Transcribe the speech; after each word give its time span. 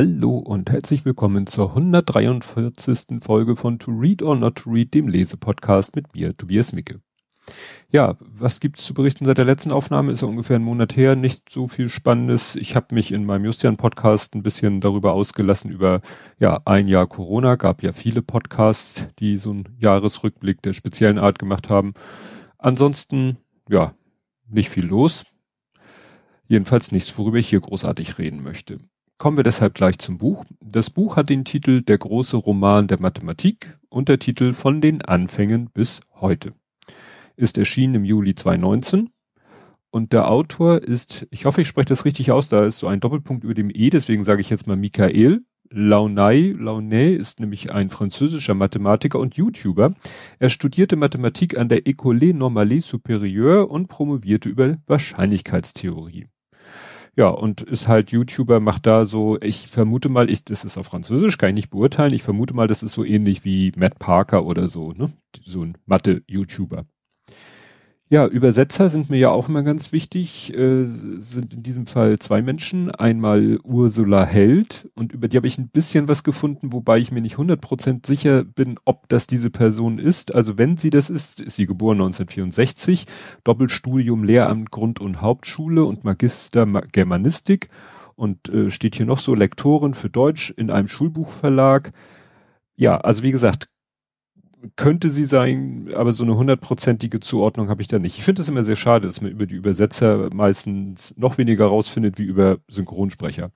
Hallo 0.00 0.38
und 0.38 0.70
herzlich 0.70 1.04
willkommen 1.04 1.48
zur 1.48 1.70
143. 1.70 3.20
Folge 3.20 3.56
von 3.56 3.80
To 3.80 3.90
Read 3.90 4.22
or 4.22 4.36
Not 4.36 4.54
to 4.58 4.70
Read, 4.70 4.94
dem 4.94 5.08
Lesepodcast 5.08 5.96
mit 5.96 6.14
mir, 6.14 6.36
Tobias 6.36 6.72
Micke. 6.72 7.00
Ja, 7.90 8.16
was 8.20 8.60
gibt's 8.60 8.84
zu 8.84 8.94
berichten 8.94 9.24
seit 9.24 9.38
der 9.38 9.44
letzten 9.44 9.72
Aufnahme? 9.72 10.12
Ist 10.12 10.22
ja 10.22 10.28
ungefähr 10.28 10.54
ein 10.54 10.62
Monat 10.62 10.96
her, 10.96 11.16
nicht 11.16 11.50
so 11.50 11.66
viel 11.66 11.88
Spannendes. 11.88 12.54
Ich 12.54 12.76
habe 12.76 12.94
mich 12.94 13.10
in 13.10 13.24
meinem 13.24 13.46
Justian-Podcast 13.46 14.36
ein 14.36 14.44
bisschen 14.44 14.80
darüber 14.80 15.14
ausgelassen, 15.14 15.72
über 15.72 16.00
ja 16.38 16.60
ein 16.64 16.86
Jahr 16.86 17.08
Corona. 17.08 17.56
Gab 17.56 17.82
ja 17.82 17.92
viele 17.92 18.22
Podcasts, 18.22 19.08
die 19.18 19.36
so 19.36 19.50
einen 19.50 19.64
Jahresrückblick 19.80 20.62
der 20.62 20.74
speziellen 20.74 21.18
Art 21.18 21.40
gemacht 21.40 21.70
haben. 21.70 21.94
Ansonsten, 22.56 23.38
ja, 23.68 23.94
nicht 24.48 24.68
viel 24.68 24.86
los. 24.86 25.24
Jedenfalls 26.46 26.92
nichts, 26.92 27.18
worüber 27.18 27.38
ich 27.38 27.48
hier 27.48 27.60
großartig 27.60 28.16
reden 28.18 28.44
möchte. 28.44 28.78
Kommen 29.18 29.36
wir 29.36 29.42
deshalb 29.42 29.74
gleich 29.74 29.98
zum 29.98 30.16
Buch. 30.16 30.44
Das 30.60 30.90
Buch 30.90 31.16
hat 31.16 31.28
den 31.28 31.44
Titel 31.44 31.82
Der 31.82 31.98
große 31.98 32.36
Roman 32.36 32.86
der 32.86 33.00
Mathematik, 33.00 33.76
Untertitel 33.88 34.52
Von 34.52 34.80
den 34.80 35.04
Anfängen 35.04 35.70
bis 35.74 36.00
heute. 36.20 36.52
Ist 37.34 37.58
erschienen 37.58 37.96
im 37.96 38.04
Juli 38.04 38.36
2019 38.36 39.10
und 39.90 40.12
der 40.12 40.30
Autor 40.30 40.84
ist, 40.84 41.26
ich 41.32 41.46
hoffe, 41.46 41.62
ich 41.62 41.66
spreche 41.66 41.88
das 41.88 42.04
richtig 42.04 42.30
aus, 42.30 42.48
da 42.48 42.64
ist 42.64 42.78
so 42.78 42.86
ein 42.86 43.00
Doppelpunkt 43.00 43.42
über 43.42 43.54
dem 43.54 43.70
E, 43.74 43.90
deswegen 43.90 44.22
sage 44.22 44.40
ich 44.40 44.50
jetzt 44.50 44.68
mal 44.68 44.76
Michael 44.76 45.40
Launay. 45.68 46.52
Launay 46.52 47.12
ist 47.16 47.40
nämlich 47.40 47.72
ein 47.72 47.90
französischer 47.90 48.54
Mathematiker 48.54 49.18
und 49.18 49.34
YouTuber. 49.34 49.94
Er 50.38 50.48
studierte 50.48 50.94
Mathematik 50.94 51.58
an 51.58 51.68
der 51.68 51.86
École 51.86 52.34
Normale 52.34 52.76
Supérieure 52.76 53.62
und 53.62 53.88
promovierte 53.88 54.48
über 54.48 54.76
Wahrscheinlichkeitstheorie 54.86 56.28
ja, 57.18 57.28
und 57.30 57.62
ist 57.62 57.88
halt 57.88 58.12
YouTuber, 58.12 58.60
macht 58.60 58.86
da 58.86 59.04
so, 59.04 59.40
ich 59.40 59.66
vermute 59.66 60.08
mal, 60.08 60.30
ich, 60.30 60.44
das 60.44 60.64
ist 60.64 60.78
auf 60.78 60.86
Französisch, 60.86 61.36
kann 61.36 61.48
ich 61.48 61.54
nicht 61.56 61.70
beurteilen, 61.70 62.14
ich 62.14 62.22
vermute 62.22 62.54
mal, 62.54 62.68
das 62.68 62.84
ist 62.84 62.92
so 62.92 63.04
ähnlich 63.04 63.44
wie 63.44 63.72
Matt 63.76 63.98
Parker 63.98 64.46
oder 64.46 64.68
so, 64.68 64.92
ne? 64.92 65.12
So 65.44 65.64
ein 65.64 65.76
Mathe-YouTuber. 65.86 66.86
Ja, 68.10 68.26
Übersetzer 68.26 68.88
sind 68.88 69.10
mir 69.10 69.18
ja 69.18 69.28
auch 69.28 69.50
immer 69.50 69.62
ganz 69.62 69.92
wichtig, 69.92 70.56
äh, 70.56 70.86
sind 70.86 71.52
in 71.52 71.62
diesem 71.62 71.86
Fall 71.86 72.18
zwei 72.18 72.40
Menschen. 72.40 72.90
Einmal 72.90 73.58
Ursula 73.64 74.24
Held 74.24 74.88
und 74.94 75.12
über 75.12 75.28
die 75.28 75.36
habe 75.36 75.46
ich 75.46 75.58
ein 75.58 75.68
bisschen 75.68 76.08
was 76.08 76.24
gefunden, 76.24 76.72
wobei 76.72 76.98
ich 77.00 77.12
mir 77.12 77.20
nicht 77.20 77.36
100% 77.36 78.06
sicher 78.06 78.44
bin, 78.44 78.78
ob 78.86 79.10
das 79.10 79.26
diese 79.26 79.50
Person 79.50 79.98
ist. 79.98 80.34
Also 80.34 80.56
wenn 80.56 80.78
sie 80.78 80.88
das 80.88 81.10
ist, 81.10 81.40
ist 81.40 81.56
sie 81.56 81.66
geboren 81.66 81.98
1964, 81.98 83.04
Doppelstudium 83.44 84.24
Lehramt 84.24 84.70
Grund- 84.70 85.00
und 85.00 85.20
Hauptschule 85.20 85.84
und 85.84 86.04
Magister 86.04 86.64
Germanistik 86.90 87.68
und 88.16 88.48
äh, 88.48 88.70
steht 88.70 88.94
hier 88.94 89.04
noch 89.04 89.18
so 89.18 89.34
Lektorin 89.34 89.92
für 89.92 90.08
Deutsch 90.08 90.50
in 90.56 90.70
einem 90.70 90.88
Schulbuchverlag. 90.88 91.92
Ja, 92.74 92.96
also 92.96 93.22
wie 93.22 93.32
gesagt, 93.32 93.68
könnte 94.76 95.10
sie 95.10 95.24
sein, 95.24 95.90
aber 95.94 96.12
so 96.12 96.24
eine 96.24 96.36
hundertprozentige 96.36 97.20
Zuordnung 97.20 97.68
habe 97.68 97.82
ich 97.82 97.88
da 97.88 97.98
nicht. 97.98 98.18
Ich 98.18 98.24
finde 98.24 98.42
es 98.42 98.48
immer 98.48 98.64
sehr 98.64 98.76
schade, 98.76 99.06
dass 99.06 99.20
man 99.20 99.30
über 99.30 99.46
die 99.46 99.54
Übersetzer 99.54 100.30
meistens 100.34 101.14
noch 101.16 101.38
weniger 101.38 101.66
rausfindet 101.66 102.18
wie 102.18 102.24
über 102.24 102.58
Synchronsprecher. 102.68 103.50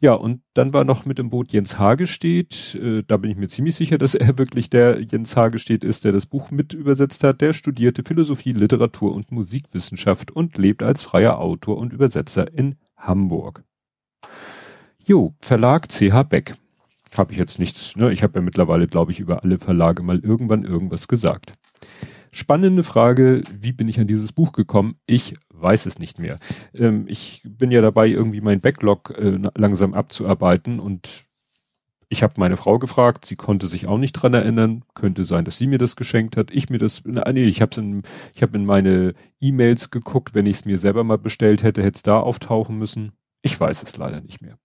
Ja, 0.00 0.14
und 0.14 0.42
dann 0.54 0.72
war 0.72 0.84
noch 0.84 1.04
mit 1.04 1.18
im 1.18 1.30
Boot 1.30 1.52
Jens 1.52 1.78
Hagestedt. 1.78 2.74
Äh, 2.76 3.02
da 3.06 3.16
bin 3.16 3.30
ich 3.30 3.36
mir 3.36 3.48
ziemlich 3.48 3.76
sicher, 3.76 3.98
dass 3.98 4.14
er 4.14 4.38
wirklich 4.38 4.70
der 4.70 5.00
Jens 5.02 5.36
Hagestedt 5.36 5.84
ist, 5.84 6.04
der 6.04 6.12
das 6.12 6.26
Buch 6.26 6.50
mit 6.50 6.72
übersetzt 6.72 7.24
hat. 7.24 7.40
Der 7.40 7.52
studierte 7.52 8.02
Philosophie, 8.02 8.52
Literatur 8.52 9.14
und 9.14 9.30
Musikwissenschaft 9.32 10.30
und 10.30 10.56
lebt 10.56 10.82
als 10.82 11.02
freier 11.02 11.38
Autor 11.38 11.78
und 11.78 11.92
Übersetzer 11.92 12.52
in 12.52 12.76
Hamburg. 12.96 13.64
Jo, 15.04 15.34
Verlag 15.40 15.88
CH 15.88 16.22
Beck 16.28 16.54
habe 17.16 17.32
ich 17.32 17.38
jetzt 17.38 17.58
nichts, 17.58 17.96
ne? 17.96 18.12
Ich 18.12 18.22
habe 18.22 18.38
ja 18.38 18.42
mittlerweile, 18.42 18.86
glaube 18.86 19.12
ich, 19.12 19.20
über 19.20 19.42
alle 19.42 19.58
Verlage 19.58 20.02
mal 20.02 20.18
irgendwann 20.18 20.64
irgendwas 20.64 21.08
gesagt. 21.08 21.54
Spannende 22.30 22.82
Frage, 22.82 23.42
wie 23.58 23.72
bin 23.72 23.88
ich 23.88 23.98
an 23.98 24.06
dieses 24.06 24.32
Buch 24.32 24.52
gekommen? 24.52 24.96
Ich 25.06 25.34
weiß 25.48 25.86
es 25.86 25.98
nicht 25.98 26.18
mehr. 26.18 26.38
Ähm, 26.74 27.06
ich 27.08 27.42
bin 27.44 27.70
ja 27.70 27.80
dabei, 27.80 28.08
irgendwie 28.08 28.40
mein 28.40 28.60
Backlog 28.60 29.14
äh, 29.18 29.38
langsam 29.56 29.94
abzuarbeiten 29.94 30.78
und 30.78 31.28
ich 32.10 32.22
habe 32.22 32.34
meine 32.38 32.56
Frau 32.56 32.78
gefragt, 32.78 33.26
sie 33.26 33.36
konnte 33.36 33.66
sich 33.66 33.86
auch 33.86 33.98
nicht 33.98 34.12
dran 34.12 34.32
erinnern. 34.32 34.82
Könnte 34.94 35.24
sein, 35.24 35.44
dass 35.44 35.58
sie 35.58 35.66
mir 35.66 35.78
das 35.78 35.94
geschenkt 35.94 36.36
hat. 36.36 36.50
Ich 36.50 36.70
mir 36.70 36.78
das, 36.78 37.04
nee, 37.04 37.44
ich 37.44 37.60
habe 37.60 37.78
in, 37.80 38.02
ich 38.34 38.42
habe 38.42 38.56
in 38.56 38.64
meine 38.64 39.14
E-Mails 39.40 39.90
geguckt. 39.90 40.34
Wenn 40.34 40.46
ich 40.46 40.58
es 40.58 40.64
mir 40.64 40.78
selber 40.78 41.04
mal 41.04 41.18
bestellt 41.18 41.62
hätte, 41.62 41.82
hätte 41.82 41.96
es 41.96 42.02
da 42.02 42.18
auftauchen 42.18 42.78
müssen. 42.78 43.12
Ich 43.42 43.60
weiß 43.60 43.82
es 43.82 43.96
leider 43.98 44.22
nicht 44.22 44.40
mehr. 44.40 44.58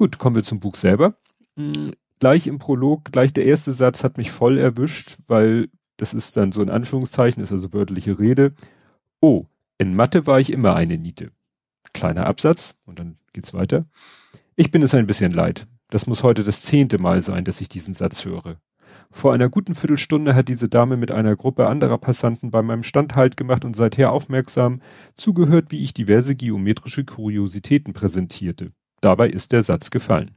Gut, 0.00 0.16
kommen 0.16 0.34
wir 0.34 0.42
zum 0.42 0.60
Buch 0.60 0.76
selber. 0.76 1.12
Hm, 1.56 1.90
gleich 2.20 2.46
im 2.46 2.58
Prolog, 2.58 3.12
gleich 3.12 3.34
der 3.34 3.44
erste 3.44 3.70
Satz 3.70 4.02
hat 4.02 4.16
mich 4.16 4.30
voll 4.30 4.56
erwischt, 4.56 5.18
weil 5.26 5.68
das 5.98 6.14
ist 6.14 6.38
dann 6.38 6.52
so 6.52 6.62
in 6.62 6.70
Anführungszeichen, 6.70 7.42
ist 7.42 7.52
also 7.52 7.74
wörtliche 7.74 8.18
Rede. 8.18 8.54
Oh, 9.20 9.44
in 9.76 9.94
Mathe 9.94 10.26
war 10.26 10.40
ich 10.40 10.54
immer 10.54 10.74
eine 10.74 10.96
Niete. 10.96 11.32
Kleiner 11.92 12.24
Absatz 12.24 12.76
und 12.86 12.98
dann 12.98 13.18
geht's 13.34 13.52
weiter. 13.52 13.84
Ich 14.56 14.70
bin 14.70 14.82
es 14.82 14.94
ein 14.94 15.06
bisschen 15.06 15.32
leid. 15.32 15.66
Das 15.90 16.06
muss 16.06 16.22
heute 16.22 16.44
das 16.44 16.62
zehnte 16.62 16.98
Mal 16.98 17.20
sein, 17.20 17.44
dass 17.44 17.60
ich 17.60 17.68
diesen 17.68 17.92
Satz 17.92 18.24
höre. 18.24 18.58
Vor 19.10 19.34
einer 19.34 19.50
guten 19.50 19.74
Viertelstunde 19.74 20.34
hat 20.34 20.48
diese 20.48 20.70
Dame 20.70 20.96
mit 20.96 21.10
einer 21.10 21.36
Gruppe 21.36 21.66
anderer 21.68 21.98
Passanten 21.98 22.50
bei 22.50 22.62
meinem 22.62 22.84
Stand 22.84 23.16
Halt 23.16 23.36
gemacht 23.36 23.66
und 23.66 23.76
seither 23.76 24.12
aufmerksam 24.12 24.80
zugehört, 25.14 25.66
wie 25.68 25.82
ich 25.82 25.92
diverse 25.92 26.36
geometrische 26.36 27.04
Kuriositäten 27.04 27.92
präsentierte. 27.92 28.72
Dabei 29.00 29.28
ist 29.28 29.52
der 29.52 29.62
Satz 29.62 29.90
gefallen. 29.90 30.32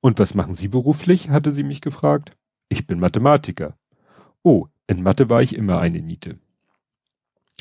Und 0.00 0.18
was 0.18 0.34
machen 0.34 0.54
Sie 0.54 0.68
beruflich? 0.68 1.30
hatte 1.30 1.52
sie 1.52 1.62
mich 1.62 1.80
gefragt. 1.80 2.36
Ich 2.68 2.86
bin 2.86 2.98
Mathematiker. 2.98 3.76
Oh, 4.42 4.66
in 4.86 5.02
Mathe 5.02 5.30
war 5.30 5.42
ich 5.42 5.54
immer 5.54 5.78
eine 5.78 6.00
Niete. 6.00 6.38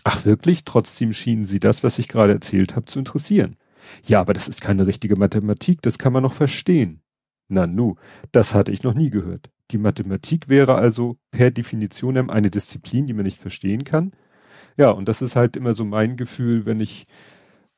Ach 0.03 0.25
wirklich? 0.25 0.65
Trotzdem 0.65 1.13
schienen 1.13 1.43
Sie 1.43 1.59
das, 1.59 1.83
was 1.83 1.99
ich 1.99 2.07
gerade 2.07 2.33
erzählt 2.33 2.75
habe, 2.75 2.85
zu 2.85 2.99
interessieren. 2.99 3.57
Ja, 4.03 4.21
aber 4.21 4.33
das 4.33 4.47
ist 4.47 4.61
keine 4.61 4.87
richtige 4.87 5.15
Mathematik, 5.15 5.81
das 5.81 5.97
kann 5.97 6.13
man 6.13 6.23
noch 6.23 6.33
verstehen. 6.33 7.01
Na 7.47 7.67
nu, 7.67 7.95
das 8.31 8.53
hatte 8.53 8.71
ich 8.71 8.83
noch 8.83 8.93
nie 8.93 9.09
gehört. 9.09 9.49
Die 9.71 9.77
Mathematik 9.77 10.49
wäre 10.49 10.75
also 10.75 11.17
per 11.31 11.51
Definition 11.51 12.29
eine 12.29 12.49
Disziplin, 12.49 13.07
die 13.07 13.13
man 13.13 13.25
nicht 13.25 13.39
verstehen 13.39 13.83
kann. 13.83 14.13
Ja, 14.77 14.91
und 14.91 15.07
das 15.07 15.21
ist 15.21 15.35
halt 15.35 15.55
immer 15.55 15.73
so 15.73 15.85
mein 15.85 16.17
Gefühl, 16.17 16.65
wenn 16.65 16.79
ich 16.79 17.07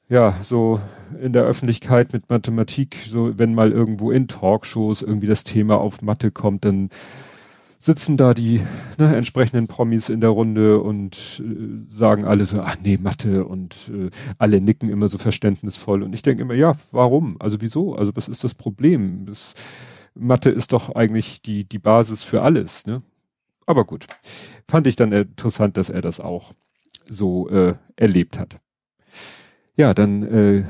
ja, 0.09 0.35
so 0.43 0.79
in 1.21 1.33
der 1.33 1.43
Öffentlichkeit 1.43 2.13
mit 2.13 2.29
Mathematik, 2.29 2.97
so 3.07 3.37
wenn 3.37 3.53
mal 3.53 3.71
irgendwo 3.71 4.11
in 4.11 4.27
Talkshows 4.27 5.01
irgendwie 5.01 5.27
das 5.27 5.43
Thema 5.43 5.77
auf 5.77 6.01
Mathe 6.01 6.31
kommt, 6.31 6.65
dann 6.65 6.89
sitzen 7.79 8.15
da 8.15 8.33
die 8.33 8.61
ne, 8.97 9.15
entsprechenden 9.15 9.67
Promis 9.67 10.09
in 10.09 10.21
der 10.21 10.29
Runde 10.29 10.79
und 10.79 11.43
äh, 11.45 11.89
sagen 11.89 12.23
alle 12.25 12.45
so, 12.45 12.61
ach 12.61 12.77
nee, 12.81 12.97
Mathe 12.97 13.45
und 13.45 13.91
äh, 13.93 14.09
alle 14.37 14.61
nicken 14.61 14.89
immer 14.89 15.09
so 15.09 15.17
verständnisvoll. 15.17 16.01
Und 16.01 16.13
ich 16.13 16.21
denke 16.21 16.43
immer, 16.43 16.53
ja, 16.53 16.73
warum? 16.91 17.35
Also 17.39 17.59
wieso? 17.59 17.95
Also 17.95 18.11
was 18.15 18.29
ist 18.29 18.43
das 18.43 18.55
Problem? 18.55 19.25
Das, 19.25 19.53
Mathe 20.15 20.49
ist 20.49 20.73
doch 20.73 20.95
eigentlich 20.95 21.41
die, 21.41 21.67
die 21.67 21.79
Basis 21.79 22.23
für 22.23 22.41
alles, 22.41 22.85
ne? 22.85 23.01
Aber 23.65 23.85
gut. 23.85 24.07
Fand 24.67 24.87
ich 24.87 24.95
dann 24.95 25.11
interessant, 25.11 25.77
dass 25.77 25.89
er 25.89 26.01
das 26.01 26.19
auch 26.19 26.53
so 27.07 27.49
äh, 27.49 27.75
erlebt 27.95 28.37
hat. 28.37 28.59
Ja, 29.75 29.93
dann 29.93 30.23
äh, 30.23 30.65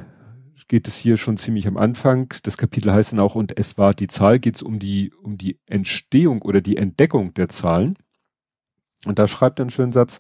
geht 0.68 0.88
es 0.88 0.98
hier 0.98 1.18
schon 1.18 1.38
ziemlich 1.38 1.68
am 1.68 1.78
Anfang. 1.78 2.34
Das 2.44 2.58
Kapitel 2.58 2.92
heißt 2.92 3.12
dann 3.12 3.20
auch, 3.20 3.36
und 3.36 3.58
es 3.58 3.78
war 3.78 3.94
die 3.94 4.08
Zahl, 4.08 4.40
geht 4.40 4.56
es 4.56 4.62
um 4.62 4.80
die, 4.80 5.14
um 5.22 5.38
die 5.38 5.60
Entstehung 5.66 6.42
oder 6.42 6.62
die 6.62 6.78
Entdeckung 6.78 7.34
der 7.34 7.50
Zahlen. 7.50 7.98
Und 9.06 9.20
da 9.20 9.28
schreibt 9.28 9.60
er 9.60 9.64
einen 9.64 9.70
schönen 9.70 9.92
Satz, 9.92 10.20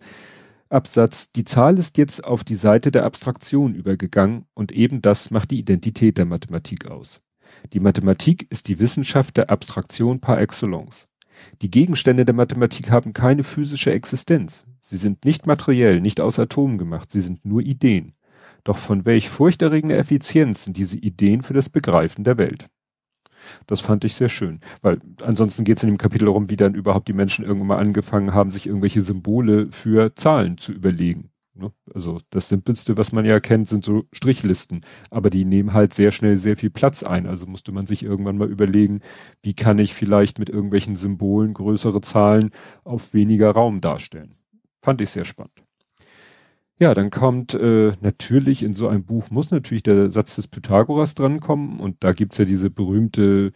Absatz, 0.70 1.32
die 1.32 1.44
Zahl 1.44 1.78
ist 1.78 1.98
jetzt 1.98 2.26
auf 2.26 2.44
die 2.44 2.56
Seite 2.56 2.92
der 2.92 3.06
Abstraktion 3.06 3.76
übergegangen 3.76 4.46
und 4.54 4.72
eben 4.72 5.02
das 5.02 5.30
macht 5.30 5.52
die 5.52 5.60
Identität 5.60 6.18
der 6.18 6.26
Mathematik 6.26 6.88
aus. 6.88 7.22
Die 7.74 7.80
Mathematik 7.80 8.48
ist 8.50 8.68
die 8.68 8.80
Wissenschaft 8.80 9.38
der 9.38 9.52
Abstraktion 9.52 10.20
par 10.20 10.42
excellence. 10.42 11.08
Die 11.62 11.70
Gegenstände 11.70 12.26
der 12.26 12.34
Mathematik 12.34 12.90
haben 12.90 13.14
keine 13.14 13.44
physische 13.44 13.92
Existenz. 13.92 14.66
Sie 14.82 14.98
sind 14.98 15.26
nicht 15.26 15.46
materiell, 15.46 16.02
nicht 16.02 16.20
aus 16.20 16.40
Atomen 16.40 16.78
gemacht, 16.78 17.12
sie 17.12 17.22
sind 17.22 17.46
nur 17.46 17.62
Ideen. 17.62 18.16
Doch 18.64 18.78
von 18.78 19.06
welch 19.06 19.30
furchterregender 19.30 19.98
Effizienz 19.98 20.64
sind 20.64 20.78
diese 20.78 20.98
Ideen 20.98 21.42
für 21.42 21.54
das 21.54 21.70
Begreifen 21.70 22.24
der 22.24 22.38
Welt? 22.38 22.70
Das 23.68 23.82
fand 23.82 24.06
ich 24.06 24.14
sehr 24.14 24.30
schön, 24.30 24.62
weil 24.82 25.00
ansonsten 25.22 25.66
geht 25.66 25.78
es 25.78 25.84
in 25.84 25.90
dem 25.90 25.98
Kapitel 25.98 26.26
darum, 26.26 26.50
wie 26.50 26.56
dann 26.56 26.76
überhaupt 26.76 27.10
die 27.10 27.14
Menschen 27.14 27.44
irgendwann 27.44 27.68
mal 27.68 27.80
angefangen 27.80 28.34
haben, 28.34 28.52
sich 28.52 28.68
irgendwelche 28.68 29.02
Symbole 29.02 29.70
für 29.70 30.16
Zahlen 30.16 30.58
zu 30.58 30.72
überlegen. 30.72 31.30
Ne? 31.56 31.72
Also 31.94 32.18
das 32.30 32.50
Simpelste, 32.50 32.98
was 32.98 33.12
man 33.12 33.26
ja 33.26 33.40
kennt, 33.40 33.68
sind 33.68 33.86
so 33.86 34.06
Strichlisten, 34.12 34.82
aber 35.12 35.30
die 35.30 35.46
nehmen 35.46 35.74
halt 35.74 35.94
sehr 35.94 36.12
schnell 36.12 36.38
sehr 36.38 36.58
viel 36.58 36.72
Platz 36.72 37.04
ein. 37.04 37.28
Also 37.28 37.46
musste 37.46 37.72
man 37.72 37.86
sich 37.86 38.04
irgendwann 38.04 38.38
mal 38.38 38.50
überlegen, 38.50 39.02
wie 39.42 39.54
kann 39.54 39.78
ich 39.78 39.94
vielleicht 39.94 40.40
mit 40.40 40.50
irgendwelchen 40.50 40.96
Symbolen 40.96 41.54
größere 41.54 42.02
Zahlen 42.02 42.52
auf 42.84 43.14
weniger 43.14 43.52
Raum 43.52 43.82
darstellen. 43.82 44.36
Fand 44.82 45.02
ich 45.02 45.12
sehr 45.12 45.26
spannend. 45.26 45.63
Ja, 46.84 46.94
dann 46.94 47.12
kommt 47.12 47.54
äh, 47.54 47.94
natürlich 48.02 48.62
in 48.62 48.74
so 48.74 48.90
einem 48.90 49.06
Buch 49.06 49.30
muss 49.30 49.52
natürlich 49.52 49.84
der 49.84 50.10
Satz 50.10 50.36
des 50.36 50.50
Pythagoras 50.50 51.16
drankommen 51.16 51.80
und 51.80 52.04
da 52.04 52.12
gibt's 52.12 52.38
ja 52.40 52.44
diese 52.44 52.70
berühmte, 52.70 53.54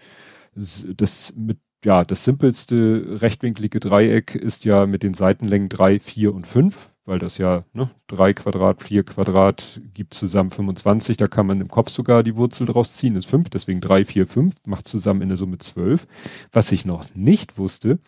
das 0.56 1.34
mit, 1.36 1.58
ja, 1.84 2.06
das 2.06 2.24
simpelste 2.24 3.18
rechtwinklige 3.22 3.82
Dreieck 3.82 4.34
ist 4.34 4.64
ja 4.64 4.86
mit 4.86 5.04
den 5.04 5.14
Seitenlängen 5.14 5.68
drei, 5.68 6.00
vier 6.00 6.34
und 6.34 6.48
fünf, 6.48 6.94
weil 7.04 7.20
das 7.20 7.38
ja, 7.38 7.66
ne, 7.74 7.90
drei 8.08 8.32
Quadrat, 8.32 8.82
vier 8.82 9.04
Quadrat 9.04 9.82
gibt 9.94 10.14
zusammen 10.14 10.50
25, 10.50 11.18
da 11.18 11.28
kann 11.28 11.48
man 11.48 11.60
im 11.60 11.68
Kopf 11.68 11.90
sogar 11.90 12.24
die 12.24 12.38
Wurzel 12.38 12.66
draus 12.66 12.94
ziehen, 12.94 13.18
ist 13.18 13.26
fünf, 13.26 13.50
deswegen 13.50 13.82
drei, 13.82 14.06
vier, 14.06 14.26
fünf, 14.26 14.56
macht 14.66 14.88
zusammen 14.88 15.22
in 15.22 15.28
der 15.28 15.38
Summe 15.38 15.58
zwölf. 15.58 16.08
Was 16.54 16.72
ich 16.72 16.86
noch 16.86 17.14
nicht 17.14 17.58
wusste, 17.58 18.00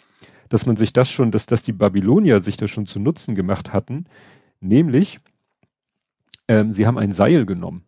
dass 0.48 0.65
man 0.65 0.77
sich 0.77 0.94
das 0.94 1.12
schon, 1.12 1.31
dass 1.31 1.45
das 1.45 1.62
die 1.62 1.74
Babylonier 1.74 2.39
sich 2.39 2.56
das 2.56 2.72
schon 2.72 2.86
zu 2.86 3.01
Nutzen 3.01 3.36
gemacht 3.36 3.74
hatten, 3.74 4.06
Nämlich, 4.62 5.20
ähm, 6.48 6.72
sie 6.72 6.86
haben 6.86 6.98
ein 6.98 7.12
Seil 7.12 7.46
genommen 7.46 7.86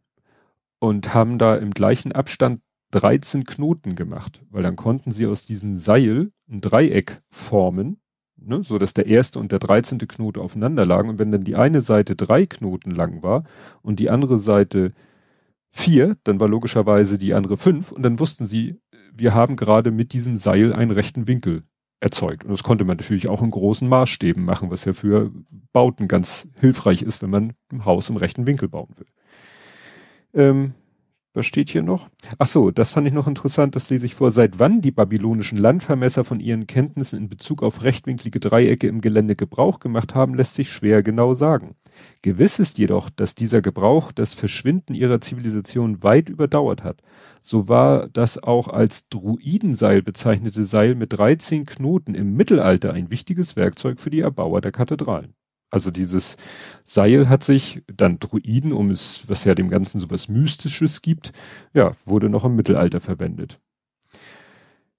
und 0.80 1.14
haben 1.14 1.38
da 1.38 1.56
im 1.56 1.72
gleichen 1.72 2.12
Abstand 2.12 2.62
13 2.92 3.46
Knoten 3.46 3.96
gemacht, 3.96 4.42
weil 4.50 4.64
dann 4.64 4.76
konnten 4.76 5.12
sie 5.12 5.26
aus 5.28 5.46
diesem 5.46 5.78
Seil 5.78 6.32
ein 6.50 6.62
Dreieck 6.62 7.22
formen, 7.30 8.02
ne, 8.36 8.64
so 8.64 8.78
dass 8.78 8.94
der 8.94 9.08
erste 9.08 9.40
und 9.40 9.52
der 9.52 9.60
dreizehnte 9.60 10.08
Knote 10.08 10.42
aufeinander 10.42 10.86
lagen. 10.86 11.10
Und 11.10 11.20
wenn 11.20 11.32
dann 11.32 11.44
die 11.44 11.56
eine 11.56 11.82
Seite 11.82 12.16
drei 12.16 12.46
Knoten 12.46 12.92
lang 12.92 13.24
war 13.24 13.44
und 13.82 14.00
die 14.00 14.10
andere 14.10 14.38
Seite 14.38 14.94
vier, 15.72 16.18
dann 16.24 16.40
war 16.40 16.50
logischerweise 16.50 17.18
die 17.18 17.34
andere 17.34 17.58
fünf 17.58 17.92
und 17.92 18.04
dann 18.04 18.20
wussten 18.20 18.46
sie, 18.46 18.80
wir 19.14 19.34
haben 19.34 19.56
gerade 19.56 19.92
mit 19.92 20.14
diesem 20.14 20.38
Seil 20.38 20.74
einen 20.74 20.92
rechten 20.92 21.28
Winkel 21.28 21.64
erzeugt. 22.02 22.44
Und 22.44 22.52
das 22.52 22.64
konnte 22.64 22.84
man 22.84 22.98
natürlich 22.98 23.30
auch 23.30 23.42
in 23.42 23.52
großen 23.52 23.88
Maßstäben 23.88 24.44
machen, 24.44 24.70
was 24.70 24.86
ja 24.86 24.94
für 24.94 25.32
Bauten 25.72 26.08
ganz 26.08 26.48
hilfreich 26.60 27.04
ist, 27.04 27.22
wenn 27.22 27.30
man 27.30 27.54
ein 27.72 27.86
Haus 27.86 28.10
im 28.10 28.18
rechten 28.18 28.46
Winkel 28.46 28.68
bauen 28.68 28.90
will. 28.98 29.08
Ähm, 30.34 30.74
was 31.34 31.46
steht 31.46 31.70
hier 31.70 31.82
noch? 31.82 32.10
Ach 32.40 32.48
so, 32.48 32.72
das 32.72 32.92
fand 32.92 33.08
ich 33.08 33.14
noch 33.14 33.28
interessant, 33.28 33.76
das 33.76 33.90
lese 33.90 34.06
ich 34.06 34.16
vor. 34.16 34.32
Seit 34.32 34.60
wann 34.60 34.82
die 34.82 34.92
babylonischen 34.92 35.58
Landvermesser 35.58 36.24
von 36.24 36.40
ihren 36.40 36.68
Kenntnissen 36.68 37.18
in 37.18 37.30
Bezug 37.30 37.64
auf 37.64 37.84
rechtwinklige 37.84 38.40
Dreiecke 38.40 38.88
im 38.88 39.00
Gelände 39.00 39.36
Gebrauch 39.36 39.80
gemacht 39.80 40.14
haben, 40.14 40.36
lässt 40.36 40.56
sich 40.56 40.70
schwer 40.70 41.04
genau 41.04 41.34
sagen. 41.34 41.76
Gewiss 42.22 42.60
ist 42.60 42.78
jedoch, 42.78 43.10
dass 43.10 43.36
dieser 43.36 43.62
Gebrauch 43.62 44.12
das 44.12 44.34
Verschwinden 44.34 44.94
ihrer 44.94 45.22
Zivilisation 45.22 46.04
weit 46.04 46.30
überdauert 46.30 46.84
hat. 46.84 47.02
So 47.42 47.70
war 47.70 48.10
das 48.10 48.42
auch 48.42 48.68
als 48.68 49.08
Druidenseil 49.10 50.02
bezeichnete 50.02 50.64
Seil 50.64 50.96
mit 50.96 51.14
13 51.14 51.66
Knoten 51.66 52.14
im 52.14 52.36
Mittelalter 52.36 52.94
ein 52.94 53.10
wichtiges 53.10 53.56
Werkzeug 53.56 54.00
für 54.00 54.10
die 54.10 54.22
Erbauer 54.22 54.62
der 54.62 54.72
Kathedralen. 54.72 55.34
Also 55.72 55.90
dieses 55.90 56.36
Seil 56.84 57.30
hat 57.30 57.44
sich 57.44 57.84
dann 57.88 58.20
Druiden, 58.20 58.74
um 58.74 58.92
es, 58.92 59.24
was 59.28 59.46
ja 59.46 59.56
dem 59.56 59.70
Ganzen 59.70 60.00
so 60.00 60.12
was 60.12 60.28
Mystisches 60.28 61.02
gibt, 61.02 61.32
ja, 61.74 61.94
wurde 62.06 62.30
noch 62.30 62.44
im 62.44 62.56
Mittelalter 62.56 63.00
verwendet. 63.00 63.60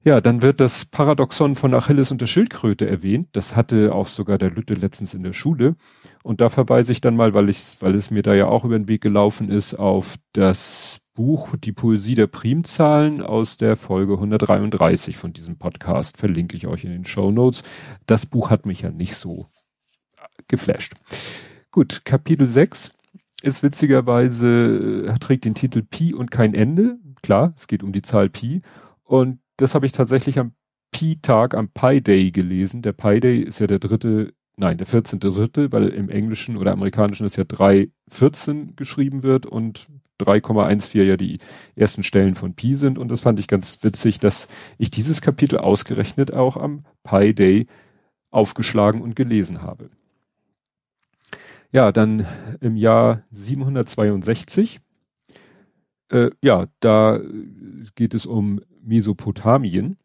Ja, 0.04 0.20
dann 0.20 0.42
wird 0.42 0.58
das 0.58 0.84
Paradoxon 0.84 1.54
von 1.54 1.72
Achilles 1.74 2.10
und 2.10 2.20
der 2.20 2.26
Schildkröte 2.26 2.88
erwähnt. 2.88 3.28
Das 3.32 3.54
hatte 3.54 3.94
auch 3.94 4.08
sogar 4.08 4.36
der 4.36 4.50
Lütte 4.50 4.74
letztens 4.74 5.14
in 5.14 5.22
der 5.22 5.32
Schule. 5.32 5.76
Und 6.24 6.40
da 6.40 6.48
verweise 6.48 6.90
ich 6.90 7.00
dann 7.00 7.14
mal, 7.14 7.34
weil 7.34 7.48
ich, 7.48 7.76
weil 7.78 7.94
es 7.94 8.10
mir 8.10 8.22
da 8.22 8.34
ja 8.34 8.46
auch 8.46 8.64
über 8.64 8.76
den 8.76 8.88
Weg 8.88 9.00
gelaufen 9.00 9.48
ist, 9.48 9.74
auf 9.74 10.16
das 10.32 10.98
Buch 11.14 11.54
Die 11.56 11.72
Poesie 11.72 12.16
der 12.16 12.26
Primzahlen 12.26 13.22
aus 13.22 13.58
der 13.58 13.76
Folge 13.76 14.14
133 14.14 15.16
von 15.16 15.32
diesem 15.32 15.58
Podcast. 15.58 16.16
Verlinke 16.16 16.56
ich 16.56 16.66
euch 16.66 16.84
in 16.84 16.90
den 16.90 17.04
Show 17.04 17.30
Notes. 17.30 17.62
Das 18.06 18.26
Buch 18.26 18.50
hat 18.50 18.66
mich 18.66 18.80
ja 18.80 18.90
nicht 18.90 19.14
so 19.14 19.46
geflasht. 20.52 20.94
Gut, 21.72 22.04
Kapitel 22.04 22.46
6 22.46 22.92
ist 23.42 23.62
witzigerweise, 23.64 25.08
äh, 25.08 25.18
trägt 25.18 25.44
den 25.44 25.54
Titel 25.54 25.82
Pi 25.82 26.14
und 26.14 26.30
kein 26.30 26.54
Ende. 26.54 26.98
Klar, 27.22 27.54
es 27.56 27.66
geht 27.66 27.82
um 27.82 27.92
die 27.92 28.02
Zahl 28.02 28.28
Pi. 28.28 28.62
Und 29.02 29.40
das 29.56 29.74
habe 29.74 29.86
ich 29.86 29.92
tatsächlich 29.92 30.38
am 30.38 30.52
Pi-Tag, 30.92 31.54
am 31.54 31.68
Pi 31.68 32.00
Day 32.00 32.30
gelesen. 32.30 32.82
Der 32.82 32.92
Pi 32.92 33.18
Day 33.18 33.40
ist 33.40 33.58
ja 33.58 33.66
der 33.66 33.78
dritte, 33.78 34.34
nein, 34.56 34.76
der 34.76 34.86
14. 34.86 35.18
dritte, 35.18 35.72
weil 35.72 35.88
im 35.88 36.10
Englischen 36.10 36.56
oder 36.56 36.72
Amerikanischen 36.72 37.26
ist 37.26 37.36
ja 37.36 37.44
3,14 37.44 38.76
geschrieben 38.76 39.22
wird 39.22 39.46
und 39.46 39.88
3,14 40.20 41.02
ja 41.02 41.16
die 41.16 41.38
ersten 41.74 42.02
Stellen 42.02 42.34
von 42.34 42.54
Pi 42.54 42.74
sind. 42.74 42.98
Und 42.98 43.10
das 43.10 43.22
fand 43.22 43.40
ich 43.40 43.48
ganz 43.48 43.82
witzig, 43.82 44.20
dass 44.20 44.46
ich 44.78 44.90
dieses 44.90 45.22
Kapitel 45.22 45.58
ausgerechnet 45.58 46.34
auch 46.34 46.56
am 46.56 46.84
Pi 47.02 47.34
Day 47.34 47.66
aufgeschlagen 48.30 49.00
und 49.00 49.16
gelesen 49.16 49.62
habe. 49.62 49.90
Ja, 51.72 51.90
dann 51.90 52.26
im 52.60 52.76
Jahr 52.76 53.24
762, 53.30 54.80
äh, 56.10 56.30
ja, 56.42 56.66
da 56.80 57.18
geht 57.94 58.12
es 58.12 58.26
um 58.26 58.60
Mesopotamien. 58.82 59.96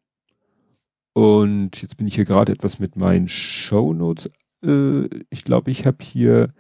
Und 1.14 1.82
jetzt 1.82 1.98
bin 1.98 2.08
ich 2.08 2.16
hier 2.16 2.24
gerade 2.24 2.54
etwas 2.54 2.80
mit 2.80 2.96
meinen 2.96 3.28
Shownotes. 3.28 4.32
Äh, 4.64 5.10
ich 5.30 5.44
glaube, 5.44 5.70
ich 5.72 5.86
habe 5.86 5.98
hier 6.02 6.54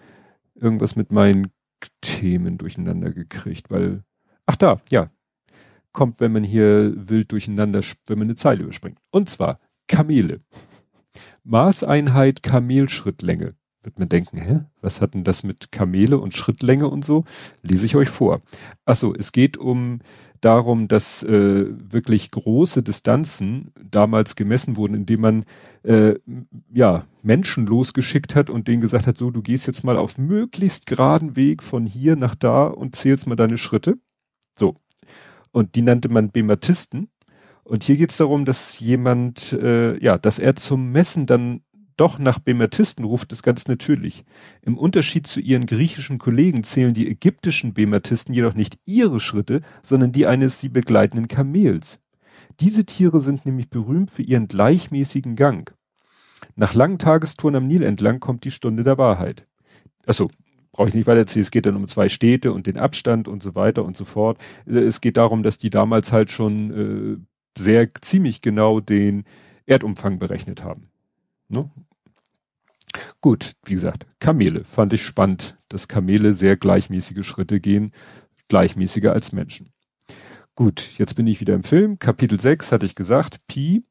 irgendwas 0.55 0.97
mit 0.97 1.11
meinen 1.11 1.53
Themen 2.01 2.57
durcheinander 2.57 3.11
gekriegt, 3.11 3.71
weil, 3.71 4.03
ach 4.45 4.57
da, 4.57 4.81
ja, 4.89 5.09
kommt, 5.93 6.19
wenn 6.19 6.33
man 6.33 6.43
hier 6.43 6.93
wild 7.09 7.31
durcheinander, 7.31 7.81
wenn 8.07 8.19
man 8.19 8.27
eine 8.27 8.35
Zeile 8.35 8.63
überspringt. 8.63 8.99
Und 9.11 9.29
zwar 9.29 9.61
Kamele. 9.87 10.41
Maßeinheit 11.43 12.43
Kamelschrittlänge 12.43 13.55
wird 13.87 13.99
man 13.99 14.09
denken, 14.09 14.37
hä, 14.37 14.59
was 14.81 14.99
hat 14.99 15.13
denn 15.13 15.23
das 15.23 15.43
mit 15.43 15.71
Kamele 15.71 16.17
und 16.17 16.33
Schrittlänge 16.33 16.89
und 16.89 17.05
so? 17.05 17.23
Lese 17.61 17.85
ich 17.85 17.95
euch 17.95 18.09
vor. 18.09 18.41
Achso, 18.83 19.13
es 19.17 19.31
geht 19.31 19.55
um 19.55 19.99
darum, 20.41 20.89
dass 20.89 21.23
äh, 21.23 21.65
wirklich 21.69 22.29
große 22.31 22.83
Distanzen 22.83 23.71
damals 23.81 24.35
gemessen 24.35 24.75
wurden, 24.75 24.93
indem 24.93 25.21
man 25.21 25.45
äh, 25.83 26.15
ja 26.73 27.05
Menschen 27.23 27.65
losgeschickt 27.65 28.35
hat 28.35 28.49
und 28.49 28.67
denen 28.67 28.81
gesagt 28.81 29.07
hat, 29.07 29.17
so 29.17 29.31
du 29.31 29.41
gehst 29.41 29.67
jetzt 29.67 29.85
mal 29.85 29.95
auf 29.95 30.17
möglichst 30.17 30.85
geraden 30.85 31.37
Weg 31.37 31.63
von 31.63 31.85
hier 31.85 32.17
nach 32.17 32.35
da 32.35 32.65
und 32.65 32.93
zählst 32.93 33.25
mal 33.25 33.37
deine 33.37 33.57
Schritte. 33.57 33.97
So. 34.59 34.75
Und 35.51 35.75
die 35.75 35.81
nannte 35.81 36.09
man 36.09 36.31
Bematisten. 36.31 37.09
Und 37.63 37.83
hier 37.83 37.95
geht 37.95 38.11
es 38.11 38.17
darum, 38.17 38.43
dass 38.43 38.79
jemand, 38.79 39.53
äh, 39.53 39.97
ja, 40.03 40.17
dass 40.17 40.39
er 40.39 40.55
zum 40.57 40.91
Messen 40.91 41.25
dann 41.25 41.61
doch 41.97 42.19
nach 42.19 42.39
Bematisten 42.39 43.03
ruft, 43.03 43.31
ist 43.33 43.43
ganz 43.43 43.67
natürlich. 43.67 44.23
Im 44.61 44.77
Unterschied 44.77 45.27
zu 45.27 45.39
ihren 45.39 45.65
griechischen 45.65 46.19
Kollegen 46.19 46.63
zählen 46.63 46.93
die 46.93 47.09
ägyptischen 47.09 47.73
Bematisten 47.73 48.33
jedoch 48.33 48.53
nicht 48.53 48.77
ihre 48.85 49.19
Schritte, 49.19 49.61
sondern 49.83 50.11
die 50.11 50.27
eines 50.27 50.61
sie 50.61 50.69
begleitenden 50.69 51.27
Kamels. 51.27 51.99
Diese 52.59 52.85
Tiere 52.85 53.19
sind 53.19 53.45
nämlich 53.45 53.69
berühmt 53.69 54.11
für 54.11 54.23
ihren 54.23 54.47
gleichmäßigen 54.47 55.35
Gang. 55.35 55.75
Nach 56.55 56.73
langen 56.73 56.99
Tagestouren 56.99 57.55
am 57.55 57.67
Nil 57.67 57.83
entlang 57.83 58.19
kommt 58.19 58.43
die 58.45 58.51
Stunde 58.51 58.83
der 58.83 58.97
Wahrheit. 58.97 59.45
Achso, 60.05 60.29
brauche 60.71 60.89
ich 60.89 60.95
nicht 60.95 61.07
weiter 61.07 61.19
erzählen. 61.19 61.41
Es 61.41 61.51
geht 61.51 61.65
dann 61.65 61.75
um 61.75 61.87
zwei 61.87 62.09
Städte 62.09 62.53
und 62.53 62.67
den 62.67 62.77
Abstand 62.77 63.27
und 63.27 63.41
so 63.41 63.55
weiter 63.55 63.83
und 63.83 63.97
so 63.97 64.05
fort. 64.05 64.37
Es 64.65 65.01
geht 65.01 65.17
darum, 65.17 65.43
dass 65.43 65.57
die 65.57 65.69
damals 65.69 66.11
halt 66.11 66.31
schon 66.31 66.71
äh, 66.71 67.17
sehr 67.57 67.89
ziemlich 68.01 68.41
genau 68.41 68.79
den 68.79 69.25
Erdumfang 69.65 70.19
berechnet 70.19 70.63
haben. 70.63 70.89
Ne? 71.49 71.69
Gut, 73.21 73.53
wie 73.65 73.73
gesagt, 73.73 74.05
Kamele 74.19 74.63
fand 74.63 74.93
ich 74.93 75.03
spannend, 75.03 75.57
dass 75.69 75.87
Kamele 75.87 76.33
sehr 76.33 76.57
gleichmäßige 76.57 77.25
Schritte 77.25 77.59
gehen, 77.59 77.91
gleichmäßiger 78.47 79.11
als 79.13 79.31
Menschen. 79.31 79.71
Gut, 80.55 80.91
jetzt 80.97 81.15
bin 81.15 81.27
ich 81.27 81.39
wieder 81.39 81.53
im 81.53 81.63
Film. 81.63 81.99
Kapitel 81.99 82.39
6 82.39 82.71
hatte 82.71 82.85
ich 82.85 82.95
gesagt, 82.95 83.45
Pi 83.47 83.83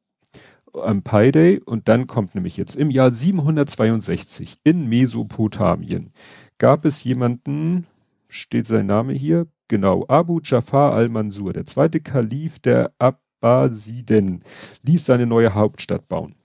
am 0.73 1.01
Pi 1.01 1.31
Day 1.31 1.59
und 1.59 1.87
dann 1.87 2.05
kommt 2.07 2.35
nämlich 2.35 2.57
jetzt 2.57 2.75
im 2.75 2.91
Jahr 2.91 3.09
762 3.09 4.57
in 4.63 4.87
Mesopotamien 4.87 6.11
gab 6.57 6.85
es 6.85 7.03
jemanden, 7.03 7.85
steht 8.27 8.67
sein 8.67 8.87
Name 8.87 9.13
hier, 9.13 9.47
genau, 9.67 10.05
Abu 10.07 10.39
Jafar 10.43 10.93
al-Mansur, 10.93 11.53
der 11.53 11.65
zweite 11.65 11.99
Kalif 11.99 12.59
der 12.59 12.93
Abbasiden, 12.97 14.43
ließ 14.83 15.05
seine 15.05 15.25
neue 15.25 15.53
Hauptstadt 15.53 16.07
bauen. 16.07 16.35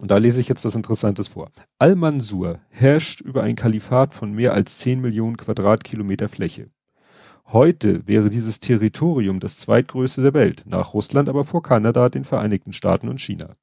Und 0.00 0.10
da 0.10 0.18
lese 0.18 0.40
ich 0.40 0.48
jetzt 0.48 0.64
was 0.64 0.74
Interessantes 0.74 1.28
vor. 1.28 1.50
Al-Mansur 1.78 2.60
herrscht 2.70 3.20
über 3.20 3.42
ein 3.42 3.56
Kalifat 3.56 4.14
von 4.14 4.32
mehr 4.32 4.54
als 4.54 4.78
10 4.78 5.00
Millionen 5.00 5.36
Quadratkilometer 5.36 6.28
Fläche. 6.28 6.70
Heute 7.46 8.06
wäre 8.06 8.28
dieses 8.28 8.60
Territorium 8.60 9.40
das 9.40 9.56
zweitgrößte 9.58 10.22
der 10.22 10.34
Welt, 10.34 10.64
nach 10.66 10.92
Russland 10.94 11.28
aber 11.28 11.44
vor 11.44 11.62
Kanada, 11.62 12.10
den 12.10 12.24
Vereinigten 12.24 12.72
Staaten 12.72 13.08
und 13.08 13.20
China. 13.20 13.56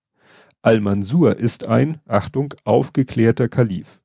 Al-Mansur 0.63 1.37
ist 1.37 1.67
ein, 1.67 1.99
Achtung, 2.07 2.53
aufgeklärter 2.63 3.47
Kalif. 3.47 4.01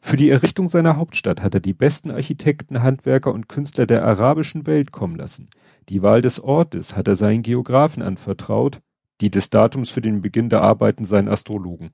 Für 0.00 0.16
die 0.16 0.30
Errichtung 0.30 0.68
seiner 0.68 0.96
Hauptstadt 0.96 1.42
hat 1.42 1.54
er 1.54 1.60
die 1.60 1.72
besten 1.72 2.10
Architekten, 2.10 2.82
Handwerker 2.82 3.32
und 3.32 3.48
Künstler 3.48 3.86
der 3.86 4.04
arabischen 4.04 4.66
Welt 4.66 4.92
kommen 4.92 5.16
lassen. 5.16 5.48
Die 5.88 6.02
Wahl 6.02 6.22
des 6.22 6.40
Ortes 6.40 6.96
hat 6.96 7.08
er 7.08 7.16
seinen 7.16 7.42
Geografen 7.42 8.02
anvertraut, 8.02 8.80
die 9.20 9.30
des 9.30 9.50
Datums 9.50 9.90
für 9.90 10.00
den 10.00 10.22
Beginn 10.22 10.48
der 10.48 10.62
Arbeiten 10.62 11.04
seinen 11.04 11.28
Astrologen. 11.28 11.90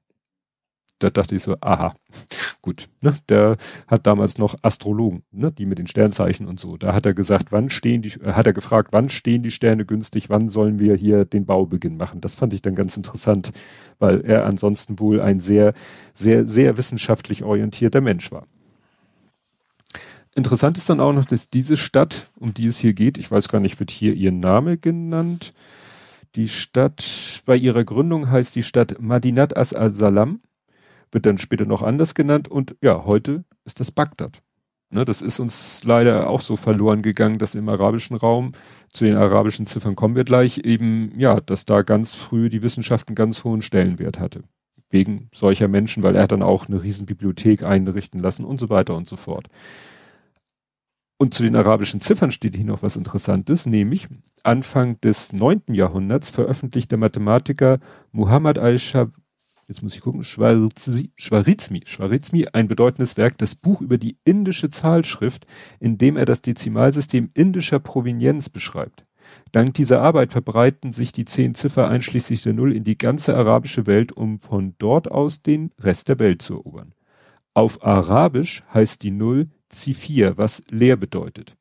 da 1.00 1.10
dachte 1.10 1.34
ich 1.34 1.42
so, 1.42 1.56
aha, 1.60 1.92
gut, 2.62 2.88
ne, 3.00 3.16
der 3.28 3.56
hat 3.88 4.06
damals 4.06 4.38
noch 4.38 4.54
Astrologen, 4.62 5.24
ne, 5.32 5.52
die 5.52 5.66
mit 5.66 5.78
den 5.78 5.86
Sternzeichen 5.86 6.46
und 6.46 6.60
so. 6.60 6.76
Da 6.76 6.94
hat 6.94 7.04
er 7.04 7.14
gesagt, 7.14 7.52
wann 7.52 7.68
stehen 7.68 8.00
die, 8.02 8.20
äh, 8.20 8.32
hat 8.32 8.46
er 8.46 8.52
gefragt, 8.52 8.88
wann 8.92 9.08
stehen 9.08 9.42
die 9.42 9.50
Sterne 9.50 9.84
günstig, 9.84 10.30
wann 10.30 10.48
sollen 10.48 10.78
wir 10.78 10.94
hier 10.94 11.24
den 11.24 11.46
Baubeginn 11.46 11.96
machen. 11.96 12.20
Das 12.20 12.34
fand 12.36 12.54
ich 12.54 12.62
dann 12.62 12.74
ganz 12.74 12.96
interessant, 12.96 13.52
weil 13.98 14.22
er 14.24 14.46
ansonsten 14.46 14.98
wohl 14.98 15.20
ein 15.20 15.40
sehr, 15.40 15.74
sehr, 16.14 16.46
sehr 16.46 16.78
wissenschaftlich 16.78 17.42
orientierter 17.42 18.00
Mensch 18.00 18.30
war. 18.32 18.46
Interessant 20.34 20.76
ist 20.76 20.90
dann 20.90 21.00
auch 21.00 21.12
noch, 21.12 21.26
dass 21.26 21.48
diese 21.48 21.76
Stadt, 21.76 22.28
um 22.40 22.54
die 22.54 22.66
es 22.66 22.78
hier 22.78 22.92
geht, 22.92 23.18
ich 23.18 23.30
weiß 23.30 23.48
gar 23.48 23.60
nicht, 23.60 23.78
wird 23.78 23.90
hier 23.90 24.14
ihr 24.14 24.32
Name 24.32 24.76
genannt. 24.78 25.52
Die 26.36 26.48
Stadt, 26.48 27.42
bei 27.46 27.56
ihrer 27.56 27.84
Gründung 27.84 28.28
heißt 28.28 28.56
die 28.56 28.64
Stadt 28.64 29.00
Madinat 29.00 29.56
as-Salam 29.56 30.40
wird 31.12 31.26
dann 31.26 31.38
später 31.38 31.64
noch 31.64 31.82
anders 31.82 32.14
genannt 32.14 32.48
und 32.48 32.74
ja, 32.80 33.04
heute 33.04 33.44
ist 33.64 33.78
das 33.78 33.92
Bagdad. 33.92 34.42
Ne, 34.90 35.04
das 35.04 35.22
ist 35.22 35.38
uns 35.40 35.82
leider 35.84 36.28
auch 36.28 36.40
so 36.40 36.56
verloren 36.56 37.02
gegangen, 37.02 37.38
dass 37.38 37.54
im 37.54 37.68
arabischen 37.68 38.16
Raum, 38.16 38.52
zu 38.92 39.04
den 39.04 39.16
arabischen 39.16 39.66
Ziffern 39.66 39.96
kommen 39.96 40.16
wir 40.16 40.24
gleich, 40.24 40.58
eben, 40.58 41.12
ja, 41.16 41.40
dass 41.40 41.66
da 41.66 41.82
ganz 41.82 42.14
früh 42.14 42.48
die 42.48 42.62
Wissenschaft 42.62 43.08
einen 43.08 43.14
ganz 43.14 43.44
hohen 43.44 43.62
Stellenwert 43.62 44.18
hatte. 44.18 44.42
Wegen 44.90 45.28
solcher 45.32 45.68
Menschen, 45.68 46.02
weil 46.02 46.16
er 46.16 46.24
hat 46.24 46.32
dann 46.32 46.42
auch 46.42 46.68
eine 46.68 46.82
riesen 46.82 47.06
Bibliothek 47.06 47.64
einrichten 47.64 48.20
lassen 48.20 48.44
und 48.44 48.60
so 48.60 48.70
weiter 48.70 48.96
und 48.96 49.08
so 49.08 49.16
fort. 49.16 49.48
Und 51.24 51.32
zu 51.32 51.42
den 51.42 51.56
arabischen 51.56 52.02
Ziffern 52.02 52.30
steht 52.30 52.54
hier 52.54 52.66
noch 52.66 52.82
was 52.82 52.96
Interessantes, 52.96 53.64
nämlich 53.64 54.08
Anfang 54.42 55.00
des 55.00 55.32
neunten 55.32 55.72
Jahrhunderts 55.72 56.28
veröffentlicht 56.28 56.90
der 56.90 56.98
Mathematiker 56.98 57.78
Muhammad 58.12 58.58
al-Shab 58.58 59.10
jetzt 59.66 59.82
muss 59.82 59.94
ich 59.94 60.02
gucken, 60.02 60.22
Schwarizmi, 60.22 61.80
Schwarizmi, 61.86 62.48
ein 62.52 62.68
bedeutendes 62.68 63.16
Werk, 63.16 63.38
das 63.38 63.54
Buch 63.54 63.80
über 63.80 63.96
die 63.96 64.18
indische 64.26 64.68
Zahlschrift, 64.68 65.46
in 65.80 65.96
dem 65.96 66.18
er 66.18 66.26
das 66.26 66.42
Dezimalsystem 66.42 67.30
indischer 67.32 67.78
Provenienz 67.78 68.50
beschreibt. 68.50 69.06
Dank 69.50 69.72
dieser 69.72 70.02
Arbeit 70.02 70.30
verbreiten 70.30 70.92
sich 70.92 71.12
die 71.12 71.24
zehn 71.24 71.54
Ziffer 71.54 71.88
einschließlich 71.88 72.42
der 72.42 72.52
Null 72.52 72.76
in 72.76 72.84
die 72.84 72.98
ganze 72.98 73.34
arabische 73.34 73.86
Welt, 73.86 74.12
um 74.12 74.40
von 74.40 74.74
dort 74.76 75.10
aus 75.10 75.40
den 75.40 75.70
Rest 75.80 76.10
der 76.10 76.18
Welt 76.18 76.42
zu 76.42 76.56
erobern. 76.56 76.92
Auf 77.54 77.82
Arabisch 77.82 78.62
heißt 78.74 79.02
die 79.02 79.12
Null 79.12 79.48
Zifir, 79.74 80.36
was 80.36 80.62
leer 80.70 80.96
bedeutet. 80.96 81.56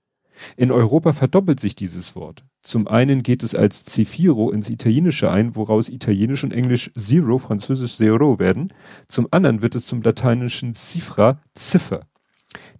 In 0.57 0.71
Europa 0.71 1.13
verdoppelt 1.13 1.59
sich 1.59 1.75
dieses 1.75 2.15
Wort. 2.15 2.43
Zum 2.63 2.87
einen 2.87 3.23
geht 3.23 3.43
es 3.43 3.55
als 3.55 3.83
Cefiro 3.85 4.51
ins 4.51 4.69
Italienische 4.69 5.29
ein, 5.29 5.55
woraus 5.55 5.89
Italienisch 5.89 6.43
und 6.43 6.53
Englisch 6.53 6.91
Zero, 6.97 7.37
Französisch 7.37 7.97
Zero 7.97 8.39
werden. 8.39 8.73
Zum 9.07 9.27
anderen 9.31 9.61
wird 9.61 9.75
es 9.75 9.85
zum 9.85 10.01
lateinischen 10.01 10.73
Cifra, 10.73 11.41
Ziffer. 11.53 12.07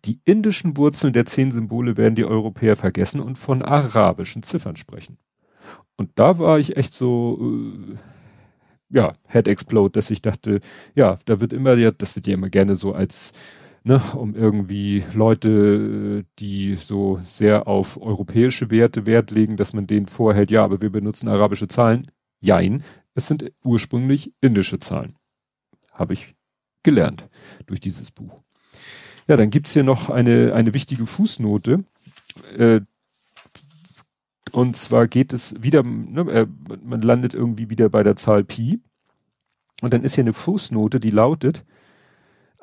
Die 0.06 0.20
indischen 0.26 0.78
Wurzeln 0.78 1.14
der 1.14 1.26
zehn 1.26 1.52
Symbole 1.52 1.98
werden 1.98 2.16
die 2.16 2.26
Europäer 2.26 2.76
vergessen 2.76 3.20
und 3.20 3.38
von 3.38 3.62
arabischen 3.62 4.44
Ziffern 4.44 4.76
sprechen. 4.76 5.18
Und 5.96 6.12
da 6.16 6.40
war 6.40 6.60
ich 6.60 6.78
echt 6.78 6.94
so, 6.94 7.40
äh, 7.42 7.98
ja, 8.90 9.14
Head 9.28 9.48
Explode, 9.48 9.92
dass 9.92 10.12
ich 10.12 10.22
dachte, 10.22 10.60
ja, 10.96 11.18
da 11.26 11.40
wird 11.40 11.54
immer, 11.54 11.76
ja, 11.76 11.92
das 11.92 12.16
wird 12.16 12.28
ja 12.28 12.34
immer 12.34 12.50
gerne 12.50 12.76
so 12.76 12.94
als 12.94 13.34
ne, 13.84 14.02
um 14.16 14.36
irgendwie 14.36 15.04
Leute, 15.14 16.26
die 16.40 16.76
so 16.76 17.20
sehr 17.26 17.68
auf 17.68 18.02
europäische 18.02 18.72
Werte 18.72 19.06
Wert 19.06 19.32
legen, 19.32 19.58
dass 19.58 19.74
man 19.74 19.88
denen 19.88 20.08
vorhält, 20.08 20.52
ja, 20.52 20.64
aber 20.64 20.82
wir 20.82 20.90
benutzen 20.90 21.28
arabische 21.28 21.68
Zahlen. 21.68 22.08
Jein, 22.40 22.84
es 23.14 23.28
sind 23.28 23.52
ursprünglich 23.64 24.34
indische 24.42 24.80
Zahlen. 24.80 25.16
Habe 25.92 26.14
ich 26.14 26.36
gelernt 26.84 27.30
durch 27.68 27.80
dieses 27.80 28.12
Buch. 28.12 28.42
Ja, 29.28 29.38
dann 29.38 29.50
gibt's 29.50 29.74
hier 29.74 29.84
noch 29.84 30.10
eine, 30.10 30.54
eine 30.54 30.74
wichtige 30.74 31.06
Fußnote. 31.06 31.84
Äh, 32.58 32.82
und 34.52 34.76
zwar 34.76 35.08
geht 35.08 35.34
es 35.34 35.62
wieder, 35.64 35.84
ne, 35.84 36.22
äh, 36.32 36.48
man 36.84 37.02
landet 37.02 37.34
irgendwie 37.34 37.70
wieder 37.70 37.90
bei 37.90 38.04
der 38.04 38.16
Zahl 38.16 38.44
Pi. 38.44 38.82
Und 39.82 39.94
dann 39.94 40.04
ist 40.04 40.16
hier 40.16 40.24
eine 40.24 40.34
Fußnote, 40.34 41.00
die 41.00 41.10
lautet, 41.10 41.64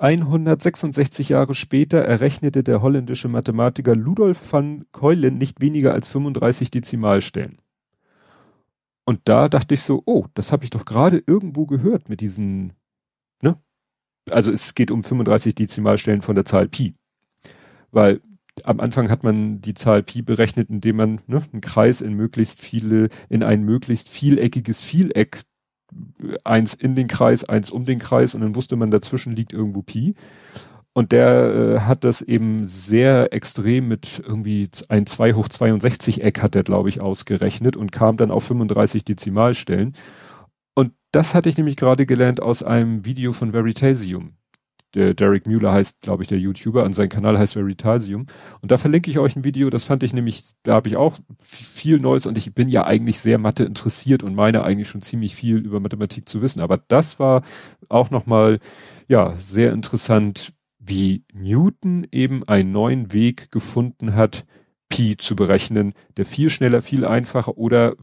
166 0.01 1.29
Jahre 1.29 1.55
später 1.55 1.99
errechnete 1.99 2.65
der 2.65 2.81
holländische 2.81 3.29
Mathematiker 3.29 3.95
Ludolf 3.95 4.51
van 4.51 4.87
Keulen 4.93 5.37
nicht 5.37 5.61
weniger 5.61 5.93
als 5.93 6.09
35 6.09 6.71
Dezimalstellen. 6.71 7.59
Und 9.05 9.21
da 9.25 9.51
dachte 9.51 9.75
ich 9.75 9.83
so, 9.83 10.03
oh, 10.07 10.25
das 10.33 10.53
habe 10.53 10.65
ich 10.65 10.71
doch 10.71 10.87
gerade 10.87 11.23
irgendwo 11.27 11.67
gehört 11.67 12.09
mit 12.09 12.23
diesen, 12.23 12.73
ne? 13.43 13.61
Also 14.31 14.53
es 14.53 14.75
geht 14.75 14.91
um 14.91 15.05
35 15.05 15.55
Dezimalstellen 15.55 16.23
von 16.23 16.35
der 16.35 16.47
Zahl 16.47 16.69
Pi. 16.69 16.95
Weil 17.91 18.23
am 18.65 18.81
Anfang 18.81 19.11
hat 19.11 19.23
man 19.23 19.61
die 19.61 19.75
Zahl 19.75 20.03
Pi 20.03 20.23
berechnet, 20.23 20.71
indem 20.71 20.97
man 20.97 21.21
ne, 21.27 21.43
einen 21.53 21.61
Kreis 21.61 22.01
in 22.01 22.15
möglichst 22.15 22.61
viele, 22.61 23.11
in 23.29 23.43
ein 23.43 23.65
möglichst 23.65 24.09
vieleckiges 24.09 24.81
Vieleck 24.81 25.43
eins 26.45 26.75
in 26.75 26.95
den 26.95 27.09
Kreis, 27.09 27.45
eins 27.45 27.71
um 27.71 27.85
den 27.85 27.99
Kreis 27.99 28.35
und 28.35 28.41
dann 28.41 28.55
wusste 28.55 28.77
man, 28.77 28.91
dazwischen 28.91 29.35
liegt 29.35 29.53
irgendwo 29.53 29.83
Pi. 29.83 30.15
Und 30.93 31.13
der 31.13 31.55
äh, 31.55 31.81
hat 31.81 32.05
das 32.05 32.21
eben 32.21 32.67
sehr 32.67 33.33
extrem 33.33 33.87
mit 33.89 34.23
irgendwie 34.27 34.69
ein 34.89 35.07
2 35.07 35.35
hoch 35.35 35.49
62 35.49 36.23
Eck 36.23 36.43
hat 36.43 36.57
er, 36.57 36.65
glaube 36.65 36.89
ich, 36.89 37.01
ausgerechnet 37.01 37.77
und 37.77 37.93
kam 37.93 38.17
dann 38.17 38.33
auf 38.33 38.45
35 38.45 39.05
Dezimalstellen. 39.05 39.95
Und 40.75 40.93
das 41.13 41.35
hatte 41.35 41.49
ich 41.49 41.57
nämlich 41.57 41.77
gerade 41.77 42.07
gelernt 42.07 42.43
aus 42.43 42.63
einem 42.63 43.05
Video 43.05 43.33
von 43.33 43.53
Veritasium 43.53 44.35
der 44.95 45.15
Derek 45.15 45.47
Mueller 45.47 45.73
heißt, 45.73 46.01
glaube 46.01 46.23
ich, 46.23 46.29
der 46.29 46.39
YouTuber, 46.39 46.85
und 46.85 46.95
sein 46.95 47.09
Kanal 47.09 47.39
heißt 47.39 47.57
Veritasium. 47.57 48.27
Und 48.61 48.71
da 48.71 48.79
verlinke 48.79 49.11
ich 49.11 49.19
euch 49.19 49.37
ein 49.37 49.45
Video, 49.45 49.71
das 49.71 49.85
fand 49.85 50.03
ich 50.03 50.13
nämlich, 50.13 50.45
da 50.63 50.75
habe 50.75 50.89
ich 50.89 50.97
auch 50.97 51.19
viel 51.41 52.01
Neues 52.01 52.27
und 52.27 52.37
ich 52.39 52.55
bin 52.55 52.69
ja 52.69 52.85
eigentlich 52.85 53.19
sehr 53.19 53.39
Mathe 53.39 53.65
interessiert 53.65 54.23
und 54.23 54.35
meine 54.35 54.63
eigentlich 54.65 54.89
schon 54.89 55.03
ziemlich 55.03 55.35
viel 55.35 55.59
über 55.59 55.81
Mathematik 55.81 56.29
zu 56.29 56.43
wissen. 56.43 56.61
Aber 56.61 56.79
das 56.89 57.19
war 57.19 57.43
auch 57.89 58.11
nochmal, 58.11 58.59
ja, 59.09 59.37
sehr 59.39 59.73
interessant, 59.73 60.53
wie 60.79 61.25
Newton 61.33 62.07
eben 62.11 62.43
einen 62.49 62.73
neuen 62.73 63.13
Weg 63.13 63.51
gefunden 63.51 64.15
hat, 64.15 64.45
Pi 64.89 65.17
zu 65.17 65.37
berechnen, 65.37 65.95
der 66.17 66.27
viel 66.27 66.51
schneller, 66.51 66.83
viel 66.83 67.05
einfacher 67.05 67.57
oder 67.57 67.95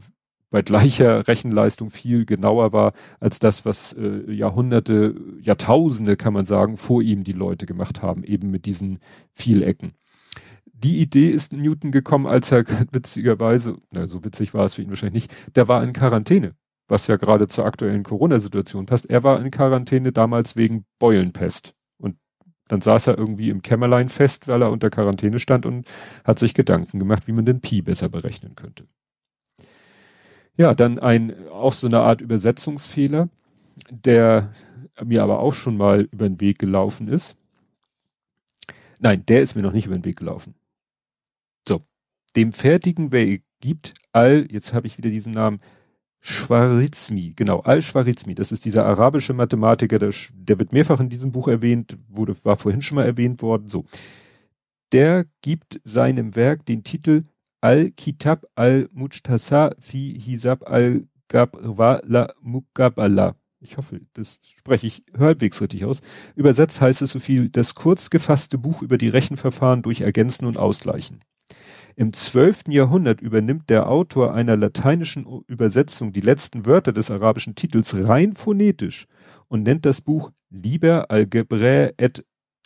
bei 0.50 0.62
gleicher 0.62 1.27
Rechenleistung 1.27 1.89
viel 1.89 2.25
genauer 2.25 2.72
war 2.72 2.94
als 3.20 3.39
das, 3.39 3.66
was 3.66 3.94
äh, 3.94 4.32
Jahrhunderte, 4.32 5.16
Jahrtausende 5.42 6.16
kann 6.16 6.34
man 6.34 6.46
sagen, 6.46 6.77
vor 6.77 7.01
ihm 7.01 7.24
die 7.24 7.34
Leute 7.34 7.66
gemacht 7.66 8.01
haben, 8.01 8.24
eben 8.24 8.50
mit 8.50 8.66
diesen 8.66 9.00
Vielecken. 9.34 9.94
Die 10.66 11.01
Idee 11.01 11.30
ist 11.30 11.54
Newton 11.54 11.92
gekommen, 11.92 12.27
als 12.27 12.51
er 12.51 12.63
witzigerweise, 12.92 13.77
na, 13.92 14.08
so 14.08 14.24
witzig 14.24 14.54
war 14.54 14.66
es 14.66 14.75
für 14.75 14.82
ihn 14.82 14.89
wahrscheinlich 14.89 15.27
nicht, 15.27 15.56
der 15.56 15.68
war 15.68 15.84
in 15.84 15.92
Quarantäne, 15.92 16.56
was 16.88 17.08
ja 17.08 17.18
gerade 17.18 17.48
zur 17.48 17.66
aktuellen 17.66 18.04
Corona-Situation 18.04 18.86
passt. 18.86 19.10
Er 19.10 19.24
war 19.24 19.42
in 19.42 19.51
Quarantäne 19.51 20.12
damals 20.12 20.56
wegen 20.56 20.86
Beulenpest. 21.00 21.74
Und 21.98 22.18
dann 22.70 22.82
saß 22.82 23.08
er 23.08 23.18
irgendwie 23.18 23.50
im 23.50 23.62
Kämmerlein 23.62 24.08
fest, 24.08 24.48
weil 24.48 24.62
er 24.62 24.72
unter 24.72 24.89
Quarantäne 24.89 25.39
stand 25.39 25.66
und 25.66 25.88
hat 26.24 26.39
sich 26.39 26.54
Gedanken 26.54 27.00
gemacht, 27.00 27.27
wie 27.27 27.34
man 27.34 27.46
den 27.46 27.60
Pi 27.60 27.82
besser 27.82 28.08
berechnen 28.08 28.56
könnte. 28.56 28.86
Ja, 30.57 30.73
dann 30.73 30.97
ein, 30.97 31.47
auch 31.49 31.73
so 31.73 31.87
eine 31.87 31.99
Art 31.99 32.21
Übersetzungsfehler, 32.21 33.29
der 33.91 34.51
mir 35.03 35.21
aber 35.21 35.39
auch 35.39 35.53
schon 35.53 35.77
mal 35.77 36.09
über 36.11 36.27
den 36.27 36.41
Weg 36.41 36.57
gelaufen 36.57 37.07
ist. 37.07 37.37
Nein, 38.99 39.23
der 39.27 39.43
ist 39.43 39.55
mir 39.55 39.61
noch 39.61 39.71
nicht 39.71 39.85
über 39.85 39.95
den 39.95 40.05
Weg 40.05 40.17
gelaufen. 40.17 40.55
So. 41.67 41.81
Dem 42.35 42.51
fertigen 42.51 43.11
Weg 43.11 43.43
gibt 43.59 43.93
Al, 44.11 44.47
jetzt 44.49 44.73
habe 44.73 44.87
ich 44.87 44.97
wieder 44.97 45.11
diesen 45.11 45.33
Namen, 45.33 45.59
Schwarizmi, 46.19 47.33
genau, 47.35 47.59
Al-Schwarizmi, 47.59 48.33
das 48.33 48.51
ist 48.51 48.65
dieser 48.65 48.85
arabische 48.85 49.33
Mathematiker, 49.33 49.99
der, 49.99 50.11
der 50.33 50.59
wird 50.59 50.73
mehrfach 50.73 50.99
in 50.99 51.09
diesem 51.09 51.31
Buch 51.31 51.47
erwähnt, 51.47 51.97
wurde, 52.09 52.35
war 52.43 52.57
vorhin 52.57 52.81
schon 52.81 52.95
mal 52.95 53.05
erwähnt 53.05 53.41
worden, 53.43 53.69
so. 53.69 53.85
Der 54.91 55.25
gibt 55.41 55.79
seinem 55.83 56.35
Werk 56.35 56.65
den 56.65 56.83
Titel 56.83 57.25
Al-Kitab 57.61 58.45
al-Mujtasa 58.55 59.71
fi 59.79 60.19
Hisab 60.19 60.69
al-Gabwala 60.69 62.33
Mukabala. 62.41 63.35
Ich 63.59 63.77
hoffe, 63.77 64.01
das 64.13 64.39
spreche 64.43 64.85
ich 64.85 65.03
halbwegs 65.17 65.61
richtig 65.61 65.83
aus. 65.85 66.01
Übersetzt 66.35 66.79
heißt 66.79 67.01
es 67.01 67.11
so 67.11 67.19
viel, 67.19 67.49
das 67.49 67.73
kurz 67.73 68.11
gefasste 68.11 68.59
Buch 68.59 68.83
über 68.83 68.99
die 68.99 69.09
Rechenverfahren 69.09 69.81
durch 69.81 70.01
Ergänzen 70.01 70.45
und 70.45 70.57
Ausgleichen. 70.57 71.21
Im 71.95 72.13
zwölften 72.13 72.71
Jahrhundert 72.71 73.21
übernimmt 73.21 73.71
der 73.71 73.89
Autor 73.89 74.35
einer 74.35 74.55
lateinischen 74.55 75.25
Übersetzung 75.47 76.11
die 76.11 76.21
letzten 76.21 76.67
Wörter 76.67 76.93
des 76.93 77.09
arabischen 77.09 77.55
Titels 77.55 78.07
rein 78.07 78.33
phonetisch 78.33 79.07
und 79.47 79.63
nennt 79.63 79.83
das 79.83 80.01
Buch 80.01 80.31
Liber 80.51 81.09
Algebrae 81.09 81.93
et 81.97 82.23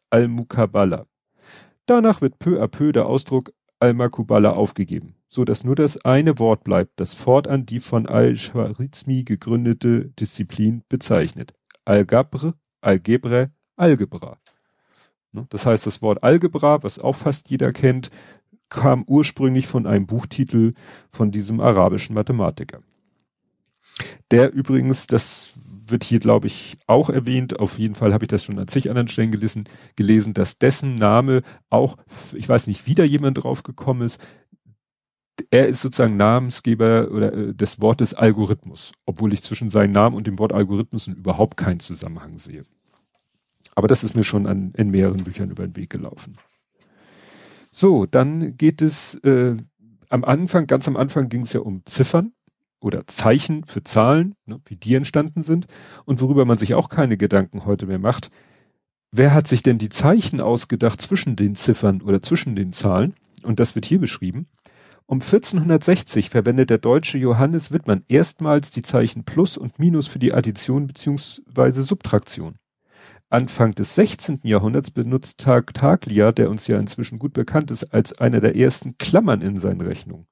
al-Mukabala. 0.09 1.05
Danach 1.85 2.19
wird 2.19 2.39
peu 2.39 2.61
à 2.61 2.67
peu 2.67 2.91
der 2.91 3.05
Ausdruck 3.05 3.53
Al-Makubala 3.81 4.51
aufgegeben, 4.51 5.15
so 5.27 5.43
dass 5.43 5.63
nur 5.63 5.75
das 5.75 5.97
eine 6.05 6.39
Wort 6.39 6.63
bleibt, 6.63 6.99
das 6.99 7.13
fortan 7.13 7.65
die 7.65 7.79
von 7.79 8.05
Al-Shwarizmi 8.05 9.23
gegründete 9.23 10.09
Disziplin 10.19 10.83
bezeichnet. 10.87 11.53
Al-Gabr 11.85 12.53
Algebre, 12.81 13.51
Algebra. 13.75 14.39
Ne? 15.31 15.45
Das 15.49 15.65
heißt, 15.65 15.85
das 15.85 16.01
Wort 16.01 16.23
Algebra, 16.23 16.83
was 16.83 16.99
auch 16.99 17.15
fast 17.15 17.49
jeder 17.49 17.71
kennt, 17.71 18.09
kam 18.69 19.03
ursprünglich 19.07 19.67
von 19.67 19.85
einem 19.85 20.07
Buchtitel 20.07 20.73
von 21.09 21.31
diesem 21.31 21.59
arabischen 21.59 22.15
Mathematiker. 22.15 22.81
Der 24.31 24.51
übrigens, 24.53 25.07
das 25.07 25.53
wird 25.91 26.03
hier, 26.03 26.19
glaube 26.19 26.47
ich, 26.47 26.77
auch 26.87 27.09
erwähnt. 27.09 27.59
Auf 27.59 27.77
jeden 27.77 27.95
Fall 27.95 28.13
habe 28.13 28.25
ich 28.25 28.29
das 28.29 28.43
schon 28.43 28.59
an 28.59 28.67
zig 28.67 28.89
anderen 28.89 29.07
Stellen 29.07 29.31
gelesen, 29.31 29.65
gelesen, 29.95 30.33
dass 30.33 30.57
dessen 30.57 30.95
Name 30.95 31.41
auch, 31.69 31.97
ich 32.33 32.47
weiß 32.47 32.67
nicht, 32.67 32.87
wieder 32.87 33.03
jemand 33.03 33.43
drauf 33.43 33.63
gekommen 33.63 34.01
ist. 34.01 34.19
Er 35.49 35.67
ist 35.67 35.81
sozusagen 35.81 36.17
Namensgeber 36.17 37.09
oder 37.11 37.33
äh, 37.33 37.53
des 37.53 37.81
Wortes 37.81 38.13
Algorithmus, 38.13 38.91
obwohl 39.05 39.33
ich 39.33 39.43
zwischen 39.43 39.69
seinem 39.69 39.91
Namen 39.91 40.15
und 40.15 40.27
dem 40.27 40.39
Wort 40.39 40.53
Algorithmus 40.53 41.07
überhaupt 41.07 41.57
keinen 41.57 41.79
Zusammenhang 41.79 42.37
sehe. 42.37 42.63
Aber 43.75 43.87
das 43.87 44.03
ist 44.03 44.15
mir 44.15 44.23
schon 44.23 44.47
an, 44.47 44.73
in 44.75 44.91
mehreren 44.91 45.23
Büchern 45.23 45.49
über 45.49 45.65
den 45.65 45.75
Weg 45.75 45.89
gelaufen. 45.89 46.37
So, 47.71 48.05
dann 48.05 48.57
geht 48.57 48.81
es 48.81 49.15
äh, 49.23 49.55
am 50.09 50.23
Anfang, 50.25 50.67
ganz 50.67 50.87
am 50.87 50.97
Anfang 50.97 51.29
ging 51.29 51.43
es 51.43 51.53
ja 51.53 51.61
um 51.61 51.85
Ziffern 51.85 52.33
oder 52.81 53.07
Zeichen 53.07 53.63
für 53.63 53.83
Zahlen, 53.83 54.35
ne, 54.45 54.59
wie 54.65 54.75
die 54.75 54.95
entstanden 54.95 55.43
sind 55.43 55.67
und 56.05 56.19
worüber 56.19 56.45
man 56.45 56.57
sich 56.57 56.73
auch 56.73 56.89
keine 56.89 57.15
Gedanken 57.15 57.65
heute 57.65 57.85
mehr 57.85 57.99
macht. 57.99 58.29
Wer 59.11 59.33
hat 59.33 59.47
sich 59.47 59.63
denn 59.63 59.77
die 59.77 59.89
Zeichen 59.89 60.41
ausgedacht 60.41 61.01
zwischen 61.01 61.35
den 61.35 61.55
Ziffern 61.55 62.01
oder 62.01 62.21
zwischen 62.21 62.55
den 62.55 62.73
Zahlen? 62.73 63.13
Und 63.43 63.59
das 63.59 63.75
wird 63.75 63.85
hier 63.85 63.99
beschrieben. 63.99 64.47
Um 65.05 65.19
1460 65.19 66.29
verwendet 66.29 66.69
der 66.69 66.77
deutsche 66.77 67.17
Johannes 67.17 67.71
Wittmann 67.73 68.03
erstmals 68.07 68.71
die 68.71 68.81
Zeichen 68.81 69.25
Plus 69.25 69.57
und 69.57 69.77
Minus 69.77 70.07
für 70.07 70.19
die 70.19 70.33
Addition 70.33 70.87
bzw. 70.87 71.81
Subtraktion. 71.81 72.55
Anfang 73.29 73.71
des 73.71 73.95
16. 73.95 74.39
Jahrhunderts 74.43 74.91
benutzt 74.91 75.39
Tartaglia, 75.39 76.31
der 76.31 76.49
uns 76.49 76.67
ja 76.67 76.77
inzwischen 76.79 77.19
gut 77.19 77.33
bekannt 77.33 77.71
ist, 77.71 77.93
als 77.93 78.17
einer 78.19 78.39
der 78.39 78.55
ersten 78.55 78.97
Klammern 78.97 79.41
in 79.41 79.57
seinen 79.57 79.81
Rechnungen. 79.81 80.27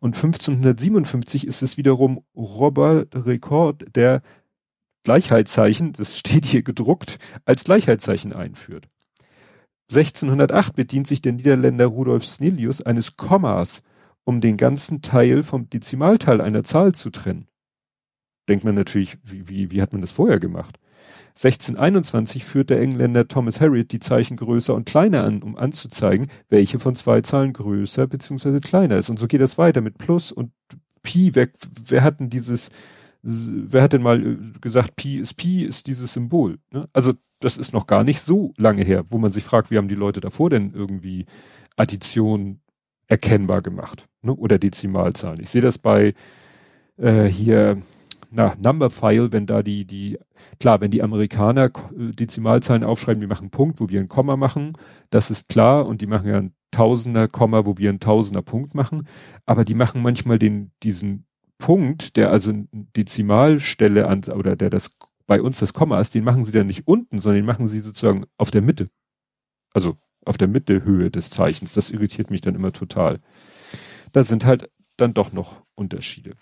Und 0.00 0.14
1557 0.14 1.46
ist 1.46 1.62
es 1.62 1.76
wiederum 1.76 2.24
Robert 2.34 3.14
Record, 3.14 3.84
der 3.94 4.22
Gleichheitszeichen, 5.04 5.92
das 5.92 6.18
steht 6.18 6.44
hier 6.44 6.62
gedruckt, 6.62 7.18
als 7.44 7.64
Gleichheitszeichen 7.64 8.32
einführt. 8.32 8.88
1608 9.90 10.74
bedient 10.74 11.06
sich 11.06 11.20
der 11.20 11.32
Niederländer 11.32 11.86
Rudolf 11.86 12.24
Snellius 12.24 12.80
eines 12.82 13.16
Kommas, 13.16 13.82
um 14.24 14.40
den 14.40 14.56
ganzen 14.56 15.02
Teil 15.02 15.42
vom 15.42 15.68
Dezimalteil 15.68 16.40
einer 16.40 16.62
Zahl 16.62 16.94
zu 16.94 17.10
trennen. 17.10 17.48
Denkt 18.48 18.64
man 18.64 18.74
natürlich, 18.74 19.18
wie, 19.24 19.48
wie, 19.48 19.70
wie 19.70 19.82
hat 19.82 19.92
man 19.92 20.00
das 20.00 20.12
vorher 20.12 20.40
gemacht? 20.40 20.78
1621 21.34 22.44
führt 22.44 22.70
der 22.70 22.80
Engländer 22.80 23.26
Thomas 23.26 23.60
Harriot 23.60 23.92
die 23.92 24.00
Zeichen 24.00 24.36
größer 24.36 24.74
und 24.74 24.86
kleiner 24.86 25.24
an, 25.24 25.42
um 25.42 25.56
anzuzeigen, 25.56 26.28
welche 26.50 26.78
von 26.78 26.94
zwei 26.94 27.22
Zahlen 27.22 27.52
größer 27.52 28.06
bzw. 28.06 28.60
kleiner 28.60 28.98
ist. 28.98 29.08
Und 29.08 29.18
so 29.18 29.26
geht 29.26 29.40
das 29.40 29.56
weiter 29.56 29.80
mit 29.80 29.98
Plus 29.98 30.30
und 30.30 30.52
Pi. 31.02 31.34
Wer, 31.34 31.48
wer 31.86 32.02
hat 32.02 32.20
denn 32.20 32.30
dieses, 32.30 32.70
wer 33.22 33.82
hat 33.82 33.94
denn 33.94 34.02
mal 34.02 34.24
äh, 34.24 34.58
gesagt, 34.60 34.96
Pi 34.96 35.18
ist 35.18 35.34
Pi, 35.34 35.64
ist 35.64 35.86
dieses 35.86 36.12
Symbol? 36.12 36.58
Ne? 36.70 36.88
Also 36.92 37.14
das 37.40 37.56
ist 37.56 37.72
noch 37.72 37.86
gar 37.86 38.04
nicht 38.04 38.20
so 38.20 38.52
lange 38.56 38.84
her, 38.84 39.04
wo 39.10 39.18
man 39.18 39.32
sich 39.32 39.42
fragt, 39.44 39.70
wie 39.70 39.78
haben 39.78 39.88
die 39.88 39.94
Leute 39.94 40.20
davor 40.20 40.50
denn 40.50 40.72
irgendwie 40.74 41.26
Addition 41.76 42.60
erkennbar 43.06 43.62
gemacht? 43.62 44.06
Ne? 44.20 44.34
Oder 44.34 44.58
Dezimalzahlen. 44.58 45.40
Ich 45.40 45.50
sehe 45.50 45.62
das 45.62 45.78
bei 45.78 46.14
äh, 46.98 47.24
hier 47.24 47.80
na, 48.32 48.56
Numberphile, 48.62 49.30
wenn 49.32 49.46
da 49.46 49.62
die, 49.62 49.84
die, 49.84 50.18
klar, 50.58 50.80
wenn 50.80 50.90
die 50.90 51.02
Amerikaner 51.02 51.66
äh, 51.66 52.12
Dezimalzahlen 52.12 52.82
aufschreiben, 52.82 53.20
die 53.20 53.26
machen 53.26 53.50
Punkt, 53.50 53.80
wo 53.80 53.88
wir 53.88 54.00
ein 54.00 54.08
Komma 54.08 54.36
machen, 54.36 54.72
das 55.10 55.30
ist 55.30 55.48
klar, 55.48 55.86
und 55.86 56.00
die 56.00 56.06
machen 56.06 56.28
ja 56.28 56.38
ein 56.38 56.54
Tausender 56.70 57.28
Komma, 57.28 57.66
wo 57.66 57.76
wir 57.76 57.90
ein 57.90 58.00
Tausender 58.00 58.40
Punkt 58.40 58.74
machen, 58.74 59.06
aber 59.44 59.64
die 59.64 59.74
machen 59.74 60.00
manchmal 60.00 60.38
den, 60.38 60.72
diesen 60.82 61.26
Punkt, 61.58 62.16
der 62.16 62.30
also 62.30 62.50
eine 62.50 62.66
Dezimalstelle 62.72 64.08
an, 64.08 64.24
oder 64.24 64.56
der 64.56 64.70
das 64.70 64.90
bei 65.26 65.40
uns 65.40 65.60
das 65.60 65.74
Komma 65.74 66.00
ist, 66.00 66.14
den 66.14 66.24
machen 66.24 66.44
sie 66.44 66.52
dann 66.52 66.66
nicht 66.66 66.86
unten, 66.86 67.20
sondern 67.20 67.42
den 67.42 67.46
machen 67.46 67.66
sie 67.66 67.80
sozusagen 67.80 68.24
auf 68.38 68.50
der 68.50 68.62
Mitte. 68.62 68.88
Also 69.74 69.96
auf 70.24 70.38
der 70.38 70.48
Mittehöhe 70.48 71.10
des 71.10 71.30
Zeichens. 71.30 71.74
Das 71.74 71.90
irritiert 71.90 72.30
mich 72.30 72.40
dann 72.40 72.54
immer 72.54 72.72
total. 72.72 73.20
Da 74.12 74.22
sind 74.22 74.44
halt 74.44 74.70
dann 74.96 75.14
doch 75.14 75.32
noch 75.32 75.62
Unterschiede. 75.74 76.36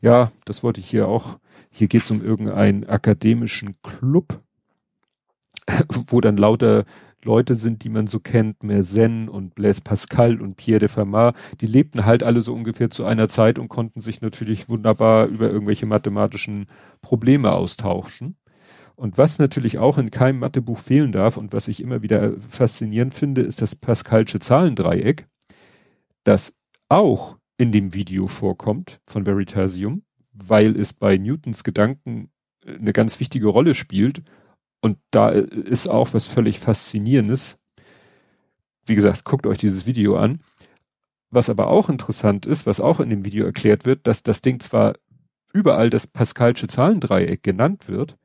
Ja, 0.00 0.32
das 0.44 0.62
wollte 0.62 0.80
ich 0.80 0.88
hier 0.88 1.08
auch. 1.08 1.38
Hier 1.70 1.88
geht 1.88 2.02
es 2.02 2.10
um 2.10 2.22
irgendeinen 2.24 2.84
akademischen 2.88 3.76
Club, 3.82 4.40
wo 6.08 6.20
dann 6.20 6.36
lauter 6.36 6.84
Leute 7.22 7.54
sind, 7.54 7.84
die 7.84 7.90
man 7.90 8.06
so 8.06 8.18
kennt, 8.18 8.62
Mersenne 8.62 9.30
und 9.30 9.54
Blaise 9.54 9.82
Pascal 9.82 10.40
und 10.40 10.56
Pierre 10.56 10.80
de 10.80 10.88
Fermat, 10.88 11.36
die 11.60 11.66
lebten 11.66 12.06
halt 12.06 12.22
alle 12.22 12.40
so 12.40 12.54
ungefähr 12.54 12.90
zu 12.90 13.04
einer 13.04 13.28
Zeit 13.28 13.58
und 13.58 13.68
konnten 13.68 14.00
sich 14.00 14.22
natürlich 14.22 14.68
wunderbar 14.68 15.26
über 15.26 15.50
irgendwelche 15.50 15.86
mathematischen 15.86 16.66
Probleme 17.02 17.52
austauschen. 17.52 18.36
Und 18.96 19.16
was 19.16 19.38
natürlich 19.38 19.78
auch 19.78 19.98
in 19.98 20.10
keinem 20.10 20.40
Mathebuch 20.40 20.78
fehlen 20.78 21.12
darf 21.12 21.36
und 21.36 21.52
was 21.52 21.68
ich 21.68 21.82
immer 21.82 22.02
wieder 22.02 22.34
faszinierend 22.48 23.14
finde, 23.14 23.42
ist 23.42 23.62
das 23.62 23.74
Pascalsche 23.74 24.40
Zahlendreieck, 24.40 25.26
das 26.24 26.52
auch 26.88 27.36
in 27.60 27.72
dem 27.72 27.92
Video 27.92 28.26
vorkommt 28.26 29.02
von 29.06 29.26
Veritasium, 29.26 30.02
weil 30.32 30.80
es 30.80 30.94
bei 30.94 31.18
Newtons 31.18 31.62
Gedanken 31.62 32.30
äh, 32.64 32.76
eine 32.76 32.94
ganz 32.94 33.20
wichtige 33.20 33.48
Rolle 33.48 33.74
spielt. 33.74 34.22
Und 34.80 34.96
da 35.10 35.30
äh, 35.30 35.42
ist 35.42 35.86
auch 35.86 36.14
was 36.14 36.26
völlig 36.26 36.58
Faszinierendes. 36.58 37.58
Wie 38.86 38.94
gesagt, 38.94 39.24
guckt 39.24 39.46
euch 39.46 39.58
dieses 39.58 39.86
Video 39.86 40.16
an. 40.16 40.40
Was 41.28 41.50
aber 41.50 41.66
auch 41.66 41.90
interessant 41.90 42.46
ist, 42.46 42.64
was 42.64 42.80
auch 42.80 42.98
in 42.98 43.10
dem 43.10 43.26
Video 43.26 43.44
erklärt 43.44 43.84
wird, 43.84 44.06
dass 44.06 44.22
das 44.22 44.40
Ding 44.40 44.58
zwar 44.60 44.94
überall 45.52 45.90
das 45.90 46.06
Pascalsche 46.06 46.66
Zahlendreieck 46.66 47.42
genannt 47.42 47.88
wird, 47.88 48.16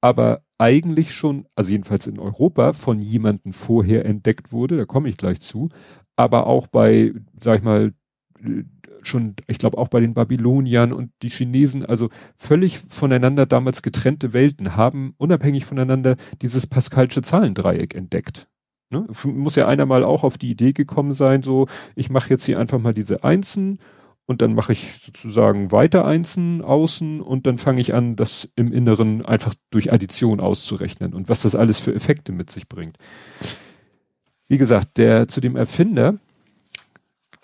aber 0.00 0.44
eigentlich 0.58 1.12
schon, 1.12 1.48
also 1.56 1.72
jedenfalls 1.72 2.06
in 2.06 2.20
Europa, 2.20 2.72
von 2.72 3.00
jemandem 3.00 3.52
vorher 3.52 4.04
entdeckt 4.04 4.52
wurde, 4.52 4.76
da 4.76 4.84
komme 4.84 5.08
ich 5.08 5.16
gleich 5.16 5.40
zu, 5.40 5.70
aber 6.14 6.46
auch 6.46 6.68
bei, 6.68 7.12
sag 7.40 7.58
ich 7.58 7.64
mal, 7.64 7.94
schon, 9.02 9.34
ich 9.46 9.58
glaube 9.58 9.78
auch 9.78 9.88
bei 9.88 10.00
den 10.00 10.14
Babyloniern 10.14 10.92
und 10.92 11.10
die 11.22 11.30
Chinesen, 11.30 11.84
also 11.84 12.08
völlig 12.36 12.78
voneinander 12.88 13.46
damals 13.46 13.82
getrennte 13.82 14.32
Welten 14.32 14.76
haben 14.76 15.14
unabhängig 15.16 15.64
voneinander 15.64 16.16
dieses 16.42 16.66
Pascalsche 16.66 17.22
Zahlendreieck 17.22 17.94
entdeckt. 17.94 18.48
Ne? 18.90 19.06
Muss 19.24 19.56
ja 19.56 19.66
einer 19.66 19.86
mal 19.86 20.04
auch 20.04 20.24
auf 20.24 20.36
die 20.36 20.50
Idee 20.50 20.72
gekommen 20.72 21.12
sein, 21.12 21.42
so 21.42 21.66
ich 21.94 22.10
mache 22.10 22.30
jetzt 22.30 22.44
hier 22.44 22.58
einfach 22.58 22.78
mal 22.78 22.94
diese 22.94 23.24
Einsen 23.24 23.78
und 24.26 24.42
dann 24.42 24.54
mache 24.54 24.72
ich 24.72 25.00
sozusagen 25.04 25.72
weiter 25.72 26.04
Einsen 26.04 26.62
außen 26.62 27.20
und 27.20 27.46
dann 27.46 27.58
fange 27.58 27.80
ich 27.80 27.94
an, 27.94 28.16
das 28.16 28.48
im 28.56 28.72
Inneren 28.72 29.24
einfach 29.24 29.54
durch 29.70 29.92
Addition 29.92 30.40
auszurechnen 30.40 31.14
und 31.14 31.28
was 31.28 31.42
das 31.42 31.54
alles 31.54 31.80
für 31.80 31.94
Effekte 31.94 32.32
mit 32.32 32.50
sich 32.50 32.68
bringt. 32.68 32.96
Wie 34.48 34.58
gesagt, 34.58 34.98
der 34.98 35.28
zu 35.28 35.40
dem 35.40 35.54
Erfinder, 35.54 36.18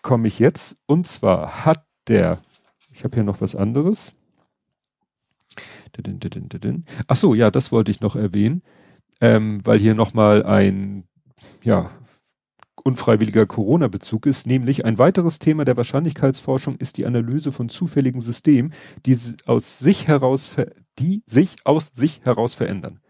komme 0.07 0.29
ich 0.29 0.38
jetzt. 0.38 0.77
Und 0.87 1.09
zwar 1.09 1.64
hat 1.64 1.85
der, 2.07 2.38
ich 2.92 3.03
habe 3.03 3.16
hier 3.16 3.25
noch 3.25 3.40
was 3.40 3.57
anderes. 3.57 4.14
Ach 7.09 7.16
so, 7.16 7.35
ja, 7.35 7.51
das 7.51 7.73
wollte 7.73 7.90
ich 7.90 8.01
noch 8.01 8.14
erwähnen, 8.14 8.62
ähm, 9.21 9.66
weil 9.66 9.81
hier 9.81 9.95
nochmal 9.95 10.45
ein, 10.45 11.09
ja, 11.64 11.90
unfreiwilliger 12.85 13.47
Corona-Bezug 13.47 14.27
ist, 14.27 14.47
nämlich 14.47 14.85
ein 14.85 14.97
weiteres 14.99 15.40
Thema 15.40 15.64
der 15.64 15.77
Wahrscheinlichkeitsforschung 15.77 16.77
ist 16.77 16.99
die 16.99 17.07
Analyse 17.07 17.51
von 17.51 17.69
zufälligen 17.69 18.21
Systemen, 18.21 18.75
die 19.07 19.19
aus 19.47 19.81
sich 19.81 20.07
heraus, 20.07 20.53
die 21.01 21.25
sich 21.27 21.57
aus 21.64 21.90
sich 21.95 22.21
heraus 22.25 22.55
verändern. 22.55 23.01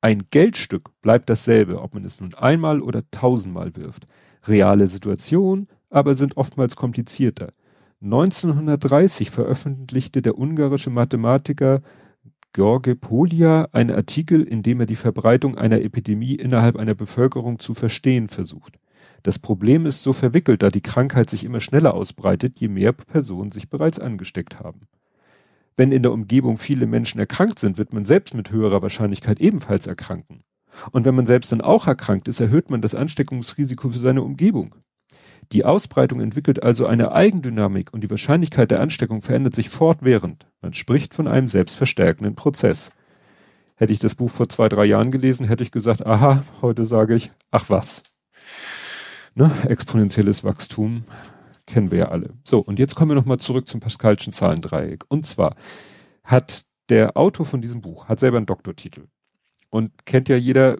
Ein 0.00 0.24
Geldstück 0.30 0.90
bleibt 1.00 1.30
dasselbe, 1.30 1.80
ob 1.80 1.94
man 1.94 2.04
es 2.04 2.18
nun 2.18 2.34
einmal 2.34 2.80
oder 2.80 3.08
tausendmal 3.12 3.76
wirft. 3.76 4.08
Reale 4.48 4.88
Situationen, 4.88 5.68
aber 5.90 6.14
sind 6.14 6.36
oftmals 6.36 6.76
komplizierter. 6.76 7.52
1930 8.02 9.30
veröffentlichte 9.30 10.22
der 10.22 10.38
ungarische 10.38 10.90
Mathematiker 10.90 11.82
George 12.52 12.96
Polia 12.96 13.68
einen 13.72 13.94
Artikel, 13.94 14.42
in 14.42 14.62
dem 14.62 14.80
er 14.80 14.86
die 14.86 14.96
Verbreitung 14.96 15.56
einer 15.56 15.82
Epidemie 15.82 16.34
innerhalb 16.34 16.76
einer 16.76 16.94
Bevölkerung 16.94 17.58
zu 17.58 17.74
verstehen 17.74 18.28
versucht. 18.28 18.78
Das 19.22 19.38
Problem 19.38 19.86
ist 19.86 20.02
so 20.02 20.12
verwickelt, 20.12 20.62
da 20.62 20.68
die 20.68 20.80
Krankheit 20.80 21.28
sich 21.28 21.44
immer 21.44 21.60
schneller 21.60 21.94
ausbreitet, 21.94 22.58
je 22.58 22.68
mehr 22.68 22.92
Personen 22.92 23.52
sich 23.52 23.68
bereits 23.68 23.98
angesteckt 23.98 24.58
haben. 24.58 24.88
Wenn 25.76 25.92
in 25.92 26.02
der 26.02 26.12
Umgebung 26.12 26.58
viele 26.58 26.86
Menschen 26.86 27.20
erkrankt 27.20 27.58
sind, 27.58 27.78
wird 27.78 27.92
man 27.92 28.04
selbst 28.04 28.34
mit 28.34 28.50
höherer 28.50 28.82
Wahrscheinlichkeit 28.82 29.40
ebenfalls 29.40 29.86
erkranken. 29.86 30.42
Und 30.90 31.04
wenn 31.04 31.14
man 31.14 31.26
selbst 31.26 31.52
dann 31.52 31.60
auch 31.60 31.86
erkrankt 31.86 32.28
ist, 32.28 32.40
erhöht 32.40 32.70
man 32.70 32.80
das 32.80 32.94
Ansteckungsrisiko 32.94 33.90
für 33.90 33.98
seine 33.98 34.22
Umgebung. 34.22 34.74
Die 35.52 35.64
Ausbreitung 35.64 36.20
entwickelt 36.20 36.62
also 36.62 36.86
eine 36.86 37.12
Eigendynamik 37.12 37.92
und 37.92 38.02
die 38.02 38.10
Wahrscheinlichkeit 38.10 38.70
der 38.70 38.80
Ansteckung 38.80 39.20
verändert 39.20 39.54
sich 39.54 39.68
fortwährend. 39.68 40.46
Man 40.62 40.74
spricht 40.74 41.12
von 41.12 41.26
einem 41.26 41.48
selbstverstärkenden 41.48 42.36
Prozess. 42.36 42.90
Hätte 43.74 43.92
ich 43.92 43.98
das 43.98 44.14
Buch 44.14 44.30
vor 44.30 44.48
zwei, 44.48 44.68
drei 44.68 44.84
Jahren 44.84 45.10
gelesen, 45.10 45.46
hätte 45.46 45.64
ich 45.64 45.72
gesagt, 45.72 46.06
aha, 46.06 46.44
heute 46.62 46.84
sage 46.84 47.16
ich, 47.16 47.32
ach 47.50 47.68
was. 47.68 48.02
Ne? 49.34 49.50
Exponentielles 49.66 50.44
Wachstum 50.44 51.04
kennen 51.66 51.90
wir 51.90 51.98
ja 51.98 52.08
alle. 52.08 52.30
So, 52.44 52.60
und 52.60 52.78
jetzt 52.78 52.94
kommen 52.94 53.10
wir 53.10 53.14
nochmal 53.14 53.38
zurück 53.38 53.66
zum 53.66 53.80
Pascalschen 53.80 54.32
Zahlendreieck. 54.32 55.04
Und 55.08 55.26
zwar 55.26 55.56
hat 56.22 56.62
der 56.90 57.16
Autor 57.16 57.46
von 57.46 57.60
diesem 57.60 57.80
Buch, 57.80 58.08
hat 58.08 58.20
selber 58.20 58.36
einen 58.36 58.46
Doktortitel. 58.46 59.06
Und 59.70 60.04
kennt 60.04 60.28
ja 60.28 60.36
jeder, 60.36 60.76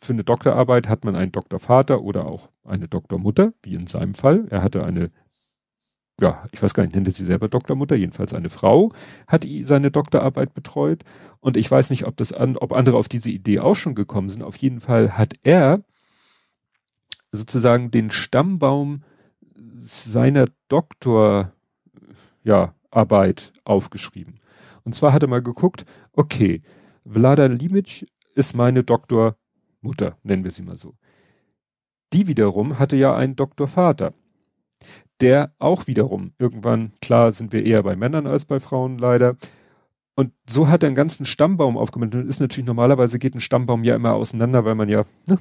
für 0.00 0.12
eine 0.12 0.24
Doktorarbeit 0.24 0.88
hat 0.88 1.04
man 1.04 1.16
einen 1.16 1.32
Doktorvater 1.32 2.02
oder 2.02 2.26
auch 2.26 2.50
eine 2.64 2.88
Doktormutter, 2.88 3.52
wie 3.62 3.74
in 3.74 3.86
seinem 3.86 4.14
Fall. 4.14 4.46
Er 4.50 4.62
hatte 4.62 4.84
eine 4.84 5.10
ja, 6.20 6.44
ich 6.50 6.62
weiß 6.62 6.74
gar 6.74 6.82
nicht, 6.82 6.94
nennt 6.94 7.12
sie 7.12 7.24
selber 7.24 7.48
Doktormutter, 7.48 7.94
jedenfalls 7.94 8.34
eine 8.34 8.48
Frau, 8.48 8.92
hat 9.26 9.46
seine 9.62 9.90
Doktorarbeit 9.90 10.52
betreut. 10.52 11.04
Und 11.40 11.56
ich 11.56 11.70
weiß 11.70 11.90
nicht, 11.90 12.06
ob 12.06 12.16
das 12.16 12.32
an, 12.32 12.56
ob 12.56 12.72
andere 12.72 12.96
auf 12.96 13.08
diese 13.08 13.30
Idee 13.30 13.60
auch 13.60 13.76
schon 13.76 13.94
gekommen 13.94 14.28
sind. 14.28 14.42
Auf 14.42 14.56
jeden 14.56 14.80
Fall 14.80 15.16
hat 15.16 15.34
er 15.44 15.84
sozusagen 17.30 17.90
den 17.90 18.10
Stammbaum 18.10 19.04
seiner 19.76 20.48
Doktor, 20.68 21.52
ja, 22.42 22.74
Arbeit 22.90 23.52
aufgeschrieben. 23.64 24.40
Und 24.82 24.94
zwar 24.94 25.12
hat 25.12 25.22
er 25.22 25.28
mal 25.28 25.42
geguckt, 25.42 25.84
okay, 26.14 26.62
Vlada 27.04 27.46
Limic 27.46 28.08
ist 28.34 28.56
meine 28.56 28.82
Doktormutter, 29.82 30.18
nennen 30.22 30.44
wir 30.44 30.50
sie 30.50 30.62
mal 30.62 30.76
so. 30.76 30.94
Die 32.12 32.26
wiederum 32.26 32.78
hatte 32.78 32.96
ja 32.96 33.14
einen 33.14 33.36
Doktorvater 33.36 34.14
der 35.20 35.52
auch 35.58 35.86
wiederum 35.86 36.32
irgendwann, 36.38 36.92
klar 37.00 37.32
sind 37.32 37.52
wir 37.52 37.64
eher 37.64 37.82
bei 37.82 37.96
Männern 37.96 38.26
als 38.26 38.44
bei 38.44 38.60
Frauen 38.60 38.98
leider. 38.98 39.36
Und 40.14 40.32
so 40.48 40.68
hat 40.68 40.82
er 40.82 40.88
einen 40.88 40.96
ganzen 40.96 41.26
Stammbaum 41.26 41.76
aufgemacht. 41.76 42.14
Und 42.14 42.28
ist 42.28 42.40
natürlich 42.40 42.66
normalerweise 42.66 43.18
geht 43.18 43.34
ein 43.34 43.40
Stammbaum 43.40 43.84
ja 43.84 43.94
immer 43.94 44.14
auseinander, 44.14 44.64
weil 44.64 44.74
man 44.74 44.88
ja 44.88 45.04
ne, 45.26 45.38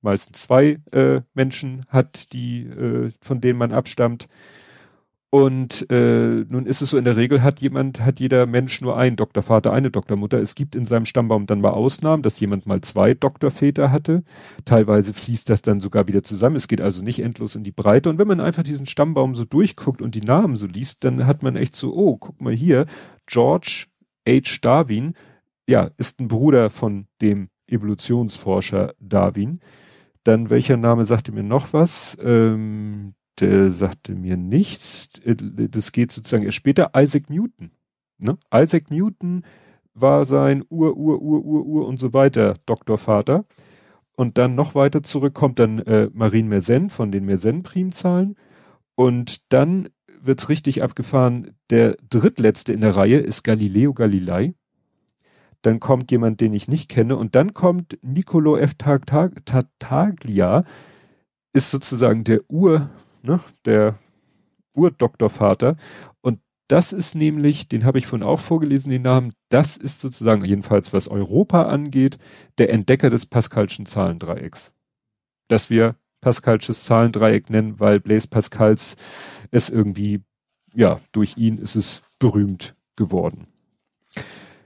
meistens 0.00 0.42
zwei 0.42 0.78
äh, 0.92 1.20
Menschen 1.34 1.84
hat, 1.88 2.32
die 2.32 2.62
äh, 2.62 3.10
von 3.20 3.40
denen 3.40 3.58
man 3.58 3.72
abstammt. 3.72 4.28
Und 5.32 5.88
äh, 5.90 6.44
nun 6.48 6.66
ist 6.66 6.82
es 6.82 6.90
so, 6.90 6.98
in 6.98 7.04
der 7.04 7.16
Regel 7.16 7.40
hat 7.40 7.60
jemand, 7.60 8.00
hat 8.00 8.18
jeder 8.18 8.46
Mensch 8.46 8.80
nur 8.80 8.96
einen 8.96 9.14
Doktorvater, 9.14 9.72
eine 9.72 9.92
Doktormutter. 9.92 10.40
Es 10.40 10.56
gibt 10.56 10.74
in 10.74 10.84
seinem 10.84 11.04
Stammbaum 11.04 11.46
dann 11.46 11.60
mal 11.60 11.70
Ausnahmen, 11.70 12.24
dass 12.24 12.40
jemand 12.40 12.66
mal 12.66 12.80
zwei 12.80 13.14
Doktorväter 13.14 13.92
hatte. 13.92 14.24
Teilweise 14.64 15.14
fließt 15.14 15.48
das 15.48 15.62
dann 15.62 15.78
sogar 15.78 16.08
wieder 16.08 16.24
zusammen. 16.24 16.56
Es 16.56 16.66
geht 16.66 16.80
also 16.80 17.04
nicht 17.04 17.20
endlos 17.20 17.54
in 17.54 17.62
die 17.62 17.70
Breite. 17.70 18.10
Und 18.10 18.18
wenn 18.18 18.26
man 18.26 18.40
einfach 18.40 18.64
diesen 18.64 18.86
Stammbaum 18.86 19.36
so 19.36 19.44
durchguckt 19.44 20.02
und 20.02 20.16
die 20.16 20.20
Namen 20.20 20.56
so 20.56 20.66
liest, 20.66 21.04
dann 21.04 21.24
hat 21.24 21.44
man 21.44 21.54
echt 21.54 21.76
so, 21.76 21.94
oh, 21.94 22.16
guck 22.16 22.40
mal 22.40 22.52
hier, 22.52 22.86
George 23.26 23.86
H. 24.28 24.58
Darwin, 24.62 25.14
ja, 25.68 25.90
ist 25.96 26.20
ein 26.20 26.26
Bruder 26.26 26.70
von 26.70 27.06
dem 27.20 27.50
Evolutionsforscher 27.68 28.94
Darwin. 28.98 29.60
Dann 30.24 30.50
welcher 30.50 30.76
Name 30.76 31.04
sagte 31.04 31.30
mir 31.30 31.44
noch 31.44 31.72
was? 31.72 32.18
Ähm, 32.20 33.14
der 33.40 33.70
sagte 33.70 34.14
mir 34.14 34.36
nichts. 34.36 35.18
Äh, 35.24 35.36
das 35.36 35.92
geht 35.92 36.12
sozusagen 36.12 36.44
erst 36.44 36.56
später. 36.56 36.92
Isaac 36.96 37.30
Newton. 37.30 37.70
Ne? 38.18 38.38
Isaac 38.54 38.90
Newton 38.90 39.44
war 39.94 40.24
sein 40.24 40.64
Ur, 40.68 40.96
Ur, 40.96 41.20
Ur, 41.20 41.44
Ur, 41.44 41.66
Ur 41.66 41.86
und 41.86 41.98
so 41.98 42.12
weiter 42.12 42.56
Doktorvater. 42.66 43.44
Und 44.16 44.38
dann 44.38 44.54
noch 44.54 44.74
weiter 44.74 45.02
zurück 45.02 45.34
kommt 45.34 45.58
dann 45.58 45.78
äh, 45.80 46.10
Marine 46.12 46.48
Mersenne 46.48 46.90
von 46.90 47.10
den 47.10 47.24
Mersenne-Primzahlen. 47.24 48.36
Und 48.94 49.52
dann 49.52 49.88
wird's 50.20 50.48
richtig 50.48 50.82
abgefahren. 50.82 51.56
Der 51.70 51.96
drittletzte 52.08 52.72
in 52.72 52.82
der 52.82 52.96
Reihe 52.96 53.18
ist 53.18 53.44
Galileo 53.44 53.94
Galilei. 53.94 54.54
Dann 55.62 55.80
kommt 55.80 56.10
jemand, 56.10 56.40
den 56.40 56.52
ich 56.52 56.68
nicht 56.68 56.88
kenne. 56.88 57.16
Und 57.16 57.34
dann 57.34 57.54
kommt 57.54 57.98
Niccolo 58.02 58.56
F. 58.56 58.74
Tartaglia, 58.74 60.64
ist 61.52 61.70
sozusagen 61.70 62.24
der 62.24 62.42
Ur, 62.48 62.90
ne, 63.22 63.40
der 63.64 63.98
Urdoktorvater. 64.74 65.76
Und 66.20 66.40
das 66.68 66.92
ist 66.92 67.14
nämlich, 67.14 67.68
den 67.68 67.84
habe 67.84 67.98
ich 67.98 68.06
vorhin 68.06 68.26
auch 68.26 68.40
vorgelesen, 68.40 68.90
den 68.90 69.02
Namen, 69.02 69.32
das 69.48 69.76
ist 69.76 70.00
sozusagen, 70.00 70.44
jedenfalls 70.44 70.92
was 70.92 71.08
Europa 71.08 71.64
angeht, 71.64 72.18
der 72.58 72.70
Entdecker 72.70 73.10
des 73.10 73.26
Pascalschen 73.26 73.86
Zahlendreiecks. 73.86 74.72
Dass 75.48 75.70
wir 75.70 75.96
Pascalsches 76.20 76.84
Zahlendreieck 76.84 77.50
nennen, 77.50 77.80
weil 77.80 77.98
Blaise 77.98 78.28
Pascals 78.28 78.96
es 79.50 79.70
irgendwie, 79.70 80.22
ja, 80.74 81.00
durch 81.12 81.36
ihn 81.36 81.58
ist 81.58 81.76
es 81.76 82.02
berühmt 82.18 82.76
geworden. 82.94 83.46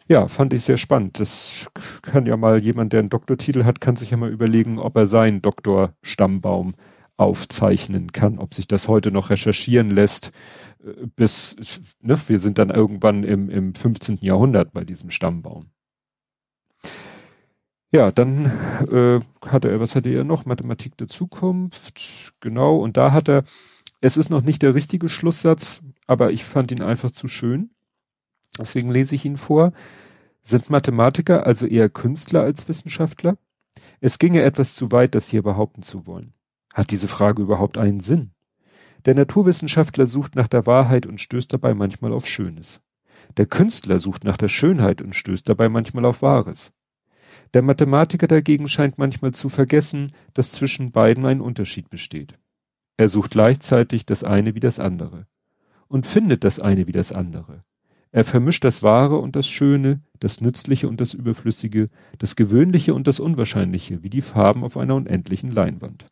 Ja, 0.06 0.28
fand 0.28 0.52
ich 0.52 0.64
sehr 0.64 0.76
spannend. 0.76 1.18
Das 1.18 1.70
kann 2.02 2.26
ja 2.26 2.36
mal 2.36 2.58
jemand, 2.58 2.92
der 2.92 3.00
einen 3.00 3.08
Doktortitel 3.08 3.64
hat, 3.64 3.80
kann 3.80 3.96
sich 3.96 4.10
ja 4.10 4.16
mal 4.16 4.30
überlegen, 4.30 4.78
ob 4.78 4.96
er 4.96 5.06
seinen 5.06 5.40
Doktorstammbaum 5.40 6.74
aufzeichnen 7.16 8.12
kann, 8.12 8.38
ob 8.38 8.54
sich 8.54 8.66
das 8.66 8.88
heute 8.88 9.10
noch 9.10 9.30
recherchieren 9.30 9.88
lässt, 9.88 10.32
äh, 10.84 11.06
bis, 11.14 11.56
ne, 12.00 12.18
wir 12.26 12.38
sind 12.38 12.58
dann 12.58 12.70
irgendwann 12.70 13.24
im, 13.24 13.50
im 13.50 13.74
15. 13.74 14.18
Jahrhundert 14.20 14.72
bei 14.72 14.84
diesem 14.84 15.10
Stammbaum. 15.10 15.70
Ja, 17.92 18.10
dann 18.10 18.46
äh, 18.90 19.20
hatte 19.46 19.70
er, 19.70 19.78
was 19.78 19.94
hatte 19.94 20.08
er 20.08 20.24
noch? 20.24 20.46
Mathematik 20.46 20.96
der 20.96 21.06
Zukunft, 21.06 22.34
genau, 22.40 22.78
und 22.78 22.96
da 22.96 23.12
hat 23.12 23.28
er, 23.28 23.44
es 24.00 24.16
ist 24.16 24.30
noch 24.30 24.42
nicht 24.42 24.62
der 24.62 24.74
richtige 24.74 25.08
Schlusssatz, 25.08 25.80
aber 26.08 26.32
ich 26.32 26.44
fand 26.44 26.72
ihn 26.72 26.82
einfach 26.82 27.12
zu 27.12 27.28
schön. 27.28 27.70
Deswegen 28.58 28.90
lese 28.90 29.14
ich 29.14 29.24
ihn 29.24 29.36
vor. 29.36 29.72
Sind 30.42 30.70
Mathematiker 30.70 31.46
also 31.46 31.66
eher 31.66 31.88
Künstler 31.88 32.42
als 32.42 32.68
Wissenschaftler? 32.68 33.38
Es 34.00 34.18
ginge 34.18 34.42
etwas 34.42 34.74
zu 34.74 34.92
weit, 34.92 35.14
das 35.14 35.28
hier 35.28 35.42
behaupten 35.42 35.82
zu 35.82 36.06
wollen. 36.06 36.34
Hat 36.74 36.90
diese 36.90 37.06
Frage 37.06 37.40
überhaupt 37.40 37.78
einen 37.78 38.00
Sinn? 38.00 38.32
Der 39.04 39.14
Naturwissenschaftler 39.14 40.08
sucht 40.08 40.34
nach 40.34 40.48
der 40.48 40.66
Wahrheit 40.66 41.06
und 41.06 41.20
stößt 41.20 41.52
dabei 41.52 41.72
manchmal 41.72 42.12
auf 42.12 42.26
Schönes. 42.26 42.80
Der 43.36 43.46
Künstler 43.46 44.00
sucht 44.00 44.24
nach 44.24 44.36
der 44.36 44.48
Schönheit 44.48 45.00
und 45.00 45.14
stößt 45.14 45.48
dabei 45.48 45.68
manchmal 45.68 46.04
auf 46.04 46.20
Wahres. 46.20 46.72
Der 47.54 47.62
Mathematiker 47.62 48.26
dagegen 48.26 48.66
scheint 48.66 48.98
manchmal 48.98 49.32
zu 49.32 49.48
vergessen, 49.48 50.12
dass 50.34 50.50
zwischen 50.50 50.90
beiden 50.90 51.24
ein 51.26 51.40
Unterschied 51.40 51.90
besteht. 51.90 52.38
Er 52.96 53.08
sucht 53.08 53.30
gleichzeitig 53.30 54.04
das 54.04 54.24
eine 54.24 54.56
wie 54.56 54.60
das 54.60 54.80
andere 54.80 55.26
und 55.86 56.06
findet 56.06 56.42
das 56.42 56.58
eine 56.58 56.88
wie 56.88 56.92
das 56.92 57.12
andere. 57.12 57.62
Er 58.10 58.24
vermischt 58.24 58.64
das 58.64 58.82
Wahre 58.82 59.18
und 59.18 59.36
das 59.36 59.48
Schöne, 59.48 60.00
das 60.18 60.40
Nützliche 60.40 60.88
und 60.88 61.00
das 61.00 61.14
Überflüssige, 61.14 61.88
das 62.18 62.34
Gewöhnliche 62.34 62.94
und 62.94 63.06
das 63.06 63.20
Unwahrscheinliche, 63.20 64.02
wie 64.02 64.10
die 64.10 64.22
Farben 64.22 64.64
auf 64.64 64.76
einer 64.76 64.96
unendlichen 64.96 65.52
Leinwand. 65.52 66.06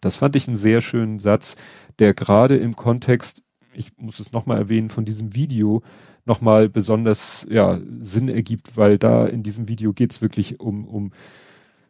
Das 0.00 0.16
fand 0.16 0.36
ich 0.36 0.48
einen 0.48 0.56
sehr 0.56 0.80
schönen 0.80 1.18
Satz, 1.18 1.56
der 1.98 2.14
gerade 2.14 2.56
im 2.56 2.76
Kontext, 2.76 3.42
ich 3.72 3.96
muss 3.96 4.20
es 4.20 4.32
nochmal 4.32 4.58
erwähnen, 4.58 4.90
von 4.90 5.04
diesem 5.04 5.34
Video 5.34 5.82
nochmal 6.24 6.68
besonders 6.68 7.46
ja, 7.50 7.80
Sinn 8.00 8.28
ergibt, 8.28 8.76
weil 8.76 8.98
da 8.98 9.26
in 9.26 9.42
diesem 9.42 9.68
Video 9.68 9.92
geht's 9.92 10.22
wirklich 10.22 10.60
um, 10.60 10.86
um 10.86 11.12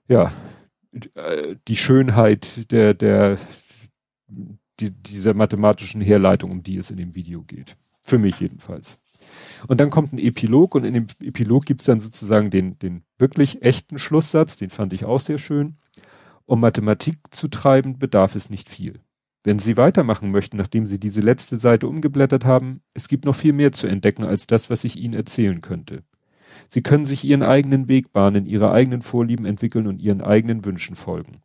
ja, 0.08 0.32
die 1.68 1.76
Schönheit 1.76 2.70
der, 2.72 2.94
der, 2.94 3.38
die, 4.28 4.90
dieser 4.90 5.34
mathematischen 5.34 6.00
Herleitung, 6.00 6.50
um 6.50 6.62
die 6.62 6.76
es 6.76 6.90
in 6.90 6.96
dem 6.96 7.14
Video 7.14 7.42
geht. 7.42 7.76
Für 8.02 8.18
mich 8.18 8.40
jedenfalls. 8.40 8.98
Und 9.68 9.80
dann 9.80 9.90
kommt 9.90 10.12
ein 10.12 10.18
Epilog 10.18 10.74
und 10.74 10.84
in 10.84 10.94
dem 10.94 11.06
Epilog 11.20 11.66
gibt's 11.66 11.84
dann 11.84 12.00
sozusagen 12.00 12.50
den, 12.50 12.78
den 12.78 13.04
wirklich 13.18 13.62
echten 13.62 13.98
Schlusssatz, 13.98 14.56
den 14.56 14.70
fand 14.70 14.92
ich 14.92 15.04
auch 15.04 15.20
sehr 15.20 15.38
schön. 15.38 15.76
Um 16.50 16.58
Mathematik 16.58 17.18
zu 17.30 17.46
treiben, 17.46 18.00
bedarf 18.00 18.34
es 18.34 18.50
nicht 18.50 18.68
viel. 18.68 18.98
Wenn 19.44 19.60
Sie 19.60 19.76
weitermachen 19.76 20.32
möchten, 20.32 20.56
nachdem 20.56 20.84
Sie 20.84 20.98
diese 20.98 21.20
letzte 21.20 21.56
Seite 21.56 21.86
umgeblättert 21.86 22.44
haben, 22.44 22.82
es 22.92 23.06
gibt 23.06 23.24
noch 23.24 23.36
viel 23.36 23.52
mehr 23.52 23.70
zu 23.70 23.86
entdecken 23.86 24.24
als 24.24 24.48
das, 24.48 24.68
was 24.68 24.82
ich 24.82 24.96
Ihnen 24.96 25.14
erzählen 25.14 25.60
könnte. 25.60 26.02
Sie 26.66 26.82
können 26.82 27.04
sich 27.04 27.24
Ihren 27.24 27.44
eigenen 27.44 27.86
Weg 27.86 28.12
bahnen, 28.12 28.46
Ihre 28.46 28.72
eigenen 28.72 29.02
Vorlieben 29.02 29.46
entwickeln 29.46 29.86
und 29.86 30.02
Ihren 30.02 30.22
eigenen 30.22 30.64
Wünschen 30.64 30.96
folgen. 30.96 31.40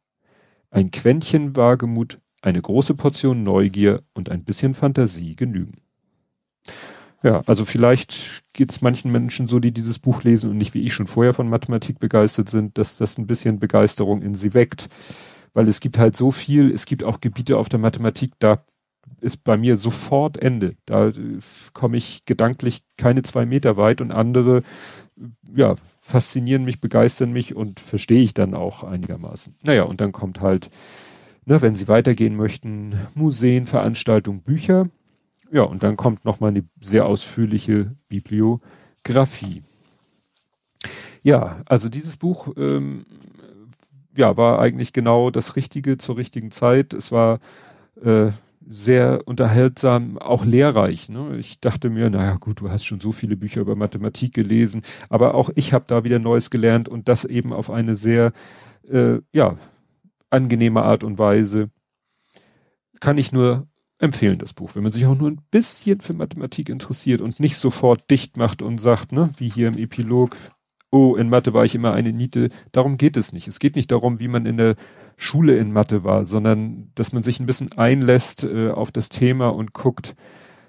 Ein 0.71 0.89
Quäntchen 0.89 1.55
Wagemut, 1.55 2.19
eine 2.41 2.63
große 2.63 2.95
Portion 2.95 3.43
Neugier 3.43 4.01
und 4.15 4.31
ein 4.31 4.43
bisschen 4.43 4.73
Fantasie 4.73 5.35
genügen. 5.35 5.81
Ja, 7.25 7.41
also 7.47 7.65
vielleicht 7.65 8.43
geht 8.53 8.71
es 8.71 8.83
manchen 8.83 9.11
Menschen 9.11 9.47
so, 9.47 9.59
die 9.59 9.71
dieses 9.71 9.97
Buch 9.97 10.21
lesen 10.21 10.51
und 10.51 10.59
nicht 10.59 10.75
wie 10.75 10.83
ich 10.83 10.93
schon 10.93 11.07
vorher 11.07 11.33
von 11.33 11.49
Mathematik 11.49 11.99
begeistert 11.99 12.49
sind, 12.49 12.77
dass 12.77 12.97
das 12.97 13.17
ein 13.17 13.25
bisschen 13.25 13.57
Begeisterung 13.59 14.21
in 14.21 14.35
sie 14.35 14.53
weckt. 14.53 14.89
Weil 15.55 15.67
es 15.67 15.79
gibt 15.79 15.97
halt 15.97 16.15
so 16.15 16.29
viel, 16.29 16.71
es 16.71 16.85
gibt 16.85 17.03
auch 17.03 17.21
Gebiete 17.21 17.57
auf 17.57 17.67
der 17.67 17.79
Mathematik, 17.79 18.33
da 18.37 18.63
ist 19.21 19.43
bei 19.43 19.57
mir 19.57 19.75
sofort 19.75 20.37
Ende. 20.37 20.75
Da 20.85 21.07
äh, 21.07 21.39
komme 21.73 21.97
ich 21.97 22.25
gedanklich 22.25 22.83
keine 22.95 23.23
zwei 23.23 23.47
Meter 23.47 23.75
weit 23.75 24.01
und 24.01 24.11
andere, 24.11 24.61
ja, 25.55 25.77
faszinieren 25.99 26.63
mich, 26.63 26.79
begeistern 26.79 27.31
mich 27.31 27.55
und 27.55 27.79
verstehe 27.79 28.21
ich 28.21 28.35
dann 28.35 28.53
auch 28.53 28.83
einigermaßen. 28.83 29.55
Naja, 29.63 29.81
und 29.85 29.99
dann 29.99 30.11
kommt 30.11 30.41
halt, 30.41 30.69
ne, 31.45 31.59
wenn 31.63 31.73
Sie 31.73 31.87
weitergehen 31.87 32.35
möchten, 32.35 32.99
Museen, 33.15 33.65
Veranstaltungen, 33.65 34.43
Bücher. 34.43 34.89
Ja, 35.51 35.63
und 35.63 35.83
dann 35.83 35.95
kommt 35.95 36.25
nochmal 36.25 36.49
eine 36.49 36.63
sehr 36.81 37.05
ausführliche 37.05 37.95
Bibliografie. 38.07 39.63
Ja, 41.23 41.61
also 41.65 41.89
dieses 41.89 42.17
Buch 42.17 42.53
ähm, 42.57 43.05
ja, 44.17 44.37
war 44.37 44.59
eigentlich 44.59 44.93
genau 44.93 45.29
das 45.29 45.55
Richtige 45.55 45.97
zur 45.97 46.17
richtigen 46.17 46.51
Zeit. 46.51 46.93
Es 46.93 47.11
war 47.11 47.39
äh, 48.03 48.31
sehr 48.67 49.21
unterhaltsam, 49.25 50.17
auch 50.17 50.43
lehrreich. 50.45 51.09
Ne? 51.09 51.37
Ich 51.37 51.59
dachte 51.59 51.89
mir, 51.89 52.09
naja 52.09 52.35
gut, 52.35 52.61
du 52.61 52.69
hast 52.69 52.85
schon 52.85 52.99
so 52.99 53.11
viele 53.11 53.37
Bücher 53.37 53.61
über 53.61 53.75
Mathematik 53.75 54.33
gelesen, 54.33 54.81
aber 55.09 55.35
auch 55.35 55.49
ich 55.55 55.73
habe 55.73 55.85
da 55.87 56.03
wieder 56.03 56.19
Neues 56.19 56.49
gelernt 56.49 56.89
und 56.89 57.07
das 57.07 57.25
eben 57.25 57.53
auf 57.53 57.69
eine 57.69 57.95
sehr, 57.95 58.31
äh, 58.89 59.19
ja, 59.33 59.57
angenehme 60.29 60.81
Art 60.83 61.03
und 61.03 61.19
Weise. 61.19 61.69
Kann 62.99 63.17
ich 63.17 63.31
nur 63.31 63.67
empfehlen, 63.99 64.39
das 64.39 64.53
Buch, 64.53 64.75
wenn 64.75 64.83
man 64.83 64.91
sich 64.91 65.05
auch 65.05 65.17
nur 65.17 65.31
ein 65.31 65.41
bisschen 65.51 66.01
für 66.01 66.13
Mathematik 66.13 66.69
interessiert 66.69 67.21
und 67.21 67.39
nicht 67.39 67.57
sofort 67.57 68.09
dicht 68.09 68.37
macht 68.37 68.61
und 68.61 68.79
sagt, 68.79 69.11
ne, 69.11 69.31
wie 69.37 69.49
hier 69.49 69.67
im 69.67 69.77
Epilog, 69.77 70.35
oh, 70.91 71.15
in 71.15 71.29
Mathe 71.29 71.53
war 71.53 71.65
ich 71.65 71.75
immer 71.75 71.93
eine 71.93 72.13
Niete. 72.13 72.49
Darum 72.71 72.97
geht 72.97 73.17
es 73.17 73.33
nicht. 73.33 73.47
Es 73.47 73.59
geht 73.59 73.75
nicht 73.75 73.91
darum, 73.91 74.19
wie 74.19 74.27
man 74.27 74.45
in 74.45 74.57
der 74.57 74.75
Schule 75.17 75.57
in 75.57 75.71
Mathe 75.71 76.03
war, 76.03 76.23
sondern 76.25 76.91
dass 76.95 77.13
man 77.13 77.23
sich 77.23 77.39
ein 77.39 77.45
bisschen 77.45 77.71
einlässt 77.73 78.43
äh, 78.43 78.69
auf 78.69 78.91
das 78.91 79.09
Thema 79.09 79.49
und 79.49 79.73
guckt, 79.73 80.15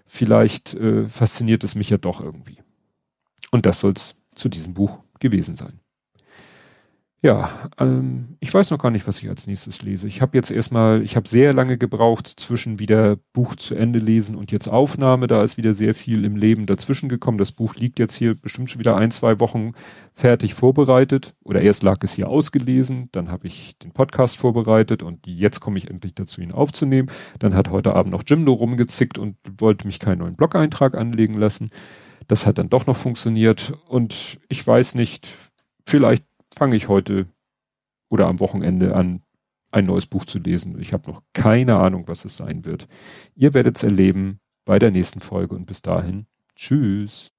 vielleicht 0.06 0.74
äh, 0.74 1.08
fasziniert 1.08 1.64
es 1.64 1.74
mich 1.74 1.90
ja 1.90 1.98
doch 1.98 2.20
irgendwie. 2.20 2.58
Und 3.50 3.66
das 3.66 3.80
soll 3.80 3.92
es 3.92 4.14
zu 4.34 4.48
diesem 4.48 4.74
Buch 4.74 5.00
gewesen 5.20 5.56
sein. 5.56 5.80
Ja, 7.26 7.50
ähm, 7.78 8.36
ich 8.38 8.54
weiß 8.54 8.70
noch 8.70 8.78
gar 8.78 8.92
nicht, 8.92 9.08
was 9.08 9.20
ich 9.20 9.28
als 9.28 9.48
nächstes 9.48 9.82
lese. 9.82 10.06
Ich 10.06 10.22
habe 10.22 10.36
jetzt 10.36 10.52
erstmal, 10.52 11.02
ich 11.02 11.16
habe 11.16 11.26
sehr 11.26 11.52
lange 11.52 11.76
gebraucht 11.76 12.32
zwischen 12.36 12.78
wieder 12.78 13.16
Buch 13.32 13.56
zu 13.56 13.74
Ende 13.74 13.98
lesen 13.98 14.36
und 14.36 14.52
jetzt 14.52 14.68
Aufnahme. 14.68 15.26
Da 15.26 15.42
ist 15.42 15.56
wieder 15.56 15.74
sehr 15.74 15.92
viel 15.92 16.24
im 16.24 16.36
Leben 16.36 16.66
dazwischen 16.66 17.08
gekommen. 17.08 17.38
Das 17.38 17.50
Buch 17.50 17.74
liegt 17.74 17.98
jetzt 17.98 18.14
hier 18.14 18.36
bestimmt 18.36 18.70
schon 18.70 18.78
wieder 18.78 18.96
ein, 18.96 19.10
zwei 19.10 19.40
Wochen 19.40 19.72
fertig 20.12 20.54
vorbereitet. 20.54 21.34
Oder 21.42 21.62
erst 21.62 21.82
lag 21.82 21.96
es 22.02 22.12
hier 22.12 22.28
ausgelesen, 22.28 23.08
dann 23.10 23.28
habe 23.28 23.48
ich 23.48 23.76
den 23.76 23.90
Podcast 23.90 24.36
vorbereitet 24.36 25.02
und 25.02 25.26
jetzt 25.26 25.58
komme 25.58 25.78
ich 25.78 25.90
endlich 25.90 26.14
dazu, 26.14 26.40
ihn 26.40 26.52
aufzunehmen. 26.52 27.10
Dann 27.40 27.56
hat 27.56 27.70
heute 27.70 27.96
Abend 27.96 28.12
noch 28.12 28.22
Jimdo 28.24 28.52
rumgezickt 28.52 29.18
und 29.18 29.34
wollte 29.58 29.84
mich 29.88 29.98
keinen 29.98 30.20
neuen 30.20 30.36
Blog-Eintrag 30.36 30.94
anlegen 30.94 31.34
lassen. 31.34 31.70
Das 32.28 32.46
hat 32.46 32.58
dann 32.58 32.68
doch 32.70 32.86
noch 32.86 32.96
funktioniert 32.96 33.72
und 33.88 34.38
ich 34.48 34.64
weiß 34.64 34.94
nicht, 34.94 35.26
vielleicht 35.88 36.24
fange 36.54 36.76
ich 36.76 36.88
heute 36.88 37.26
oder 38.08 38.26
am 38.26 38.40
Wochenende 38.40 38.94
an, 38.94 39.22
ein 39.72 39.86
neues 39.86 40.06
Buch 40.06 40.24
zu 40.24 40.38
lesen. 40.38 40.78
Ich 40.80 40.92
habe 40.92 41.10
noch 41.10 41.22
keine 41.32 41.76
Ahnung, 41.76 42.06
was 42.06 42.24
es 42.24 42.36
sein 42.36 42.64
wird. 42.64 42.86
Ihr 43.34 43.52
werdet 43.54 43.76
es 43.76 43.82
erleben 43.82 44.40
bei 44.64 44.78
der 44.78 44.90
nächsten 44.90 45.20
Folge 45.20 45.54
und 45.54 45.66
bis 45.66 45.82
dahin, 45.82 46.26
tschüss. 46.54 47.32